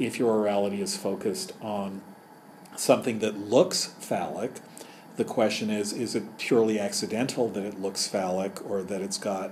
[0.00, 2.00] if your orality is focused on
[2.74, 4.52] something that looks phallic,
[5.16, 9.50] the question is is it purely accidental that it looks phallic or that it's got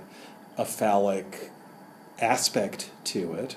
[0.57, 1.51] a phallic
[2.19, 3.55] aspect to it?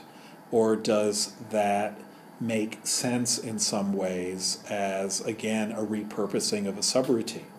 [0.50, 1.98] Or does that
[2.38, 7.51] make sense in some ways as, again, a repurposing of a subroutine?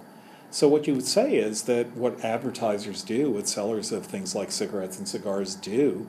[0.54, 4.52] So, what you would say is that what advertisers do, what sellers of things like
[4.52, 6.08] cigarettes and cigars do,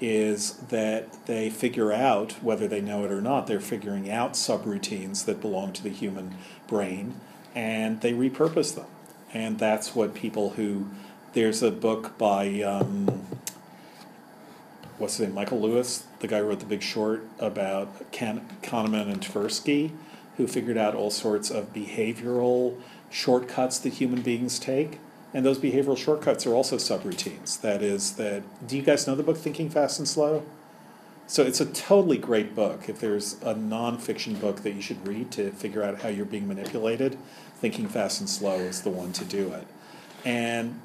[0.00, 5.26] is that they figure out, whether they know it or not, they're figuring out subroutines
[5.26, 6.36] that belong to the human
[6.66, 7.20] brain
[7.54, 8.86] and they repurpose them.
[9.34, 10.86] And that's what people who,
[11.34, 13.26] there's a book by, um,
[14.96, 19.20] what's his name, Michael Lewis, the guy who wrote The Big Short, about Kahneman and
[19.20, 19.92] Tversky,
[20.36, 22.80] who figured out all sorts of behavioral
[23.10, 24.98] shortcuts that human beings take
[25.34, 27.60] and those behavioral shortcuts are also subroutines.
[27.60, 30.44] That is, that do you guys know the book Thinking Fast and Slow?
[31.26, 32.88] So it's a totally great book.
[32.88, 36.46] If there's a nonfiction book that you should read to figure out how you're being
[36.46, 37.16] manipulated,
[37.56, 39.66] Thinking Fast and Slow is the one to do it.
[40.24, 40.78] And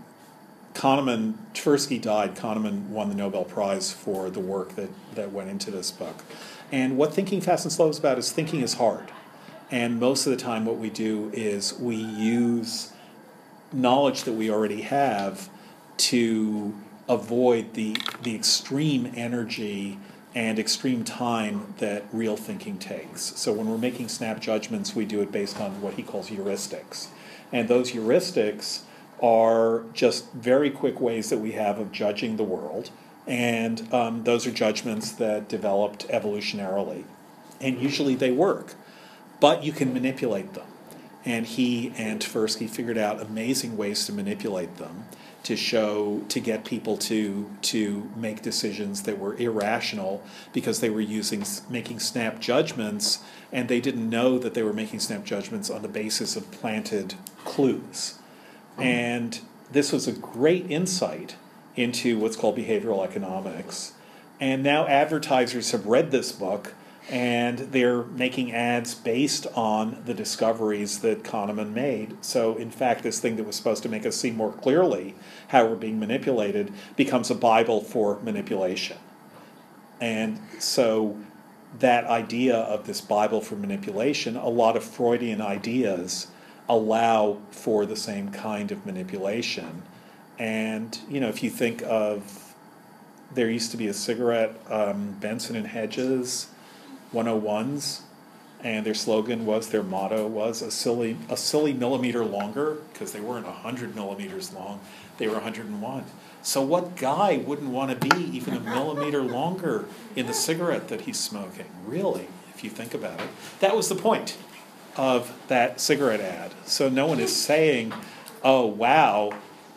[0.74, 2.36] Kahneman, Tversky died.
[2.36, 6.24] Kahneman won the Nobel Prize for the work that, that went into this book.
[6.72, 9.12] And what Thinking Fast and Slow is about is thinking is hard.
[9.70, 12.94] And most of the time, what we do is we use
[13.74, 15.50] knowledge that we already have
[15.98, 16.74] to
[17.10, 20.00] avoid the, the extreme energy
[20.36, 23.22] and extreme time that real thinking takes.
[23.38, 27.08] So when we're making snap judgments, we do it based on what he calls heuristics.
[27.52, 28.82] And those heuristics
[29.22, 32.92] are just very quick ways that we have of judging the world.
[33.26, 37.04] And um, those are judgments that developed evolutionarily.
[37.60, 38.76] And usually they work,
[39.40, 40.68] but you can manipulate them.
[41.26, 45.06] And he and Tversky figured out amazing ways to manipulate them
[45.48, 51.00] to show to get people to to make decisions that were irrational because they were
[51.00, 53.20] using making snap judgments
[53.54, 57.14] and they didn't know that they were making snap judgments on the basis of planted
[57.46, 58.20] clues.
[58.74, 58.82] Mm-hmm.
[58.82, 59.40] And
[59.72, 61.38] this was a great insight
[61.78, 63.94] into what's called behavioral economics.
[64.42, 66.74] And now advertisers have read this book
[67.10, 72.18] and they're making ads based on the discoveries that Kahneman made.
[72.22, 75.16] So, in fact, this thing that was supposed to make us see more clearly
[75.50, 78.98] how we're being manipulated becomes a Bible for manipulation.
[80.02, 81.18] And so,
[81.80, 86.28] that idea of this Bible for manipulation, a lot of Freudian ideas
[86.68, 89.84] allow for the same kind of manipulation.
[90.38, 92.54] And, you know, if you think of,
[93.34, 96.48] there used to be a cigarette, um, Benson and Hedges
[97.14, 98.02] 101s,
[98.64, 103.20] and their slogan was, their motto was a silly, a silly millimeter longer, because they
[103.20, 104.80] weren't 100 millimeters long,
[105.18, 106.04] they were 101.
[106.42, 109.86] So, what guy wouldn't want to be even a millimeter longer
[110.16, 111.66] in the cigarette that he's smoking?
[111.86, 113.30] Really, if you think about it.
[113.60, 114.38] That was the point
[114.96, 116.54] of that cigarette ad.
[116.66, 117.94] So, no one is saying,
[118.44, 119.34] oh, wow,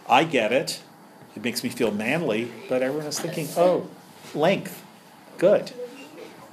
[0.09, 0.81] I get it.
[1.35, 2.51] It makes me feel manly.
[2.69, 3.89] But everyone is thinking, oh,
[4.35, 4.85] length,
[5.39, 5.73] good.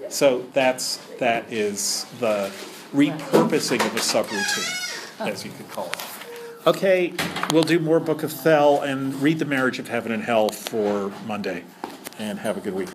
[0.09, 2.51] So, that's, that is the
[2.93, 6.03] repurposing of a subroutine, as you could call it.
[6.67, 7.13] Okay,
[7.51, 11.13] we'll do more Book of Thel and read The Marriage of Heaven and Hell for
[11.25, 11.63] Monday.
[12.19, 12.85] And have a good week.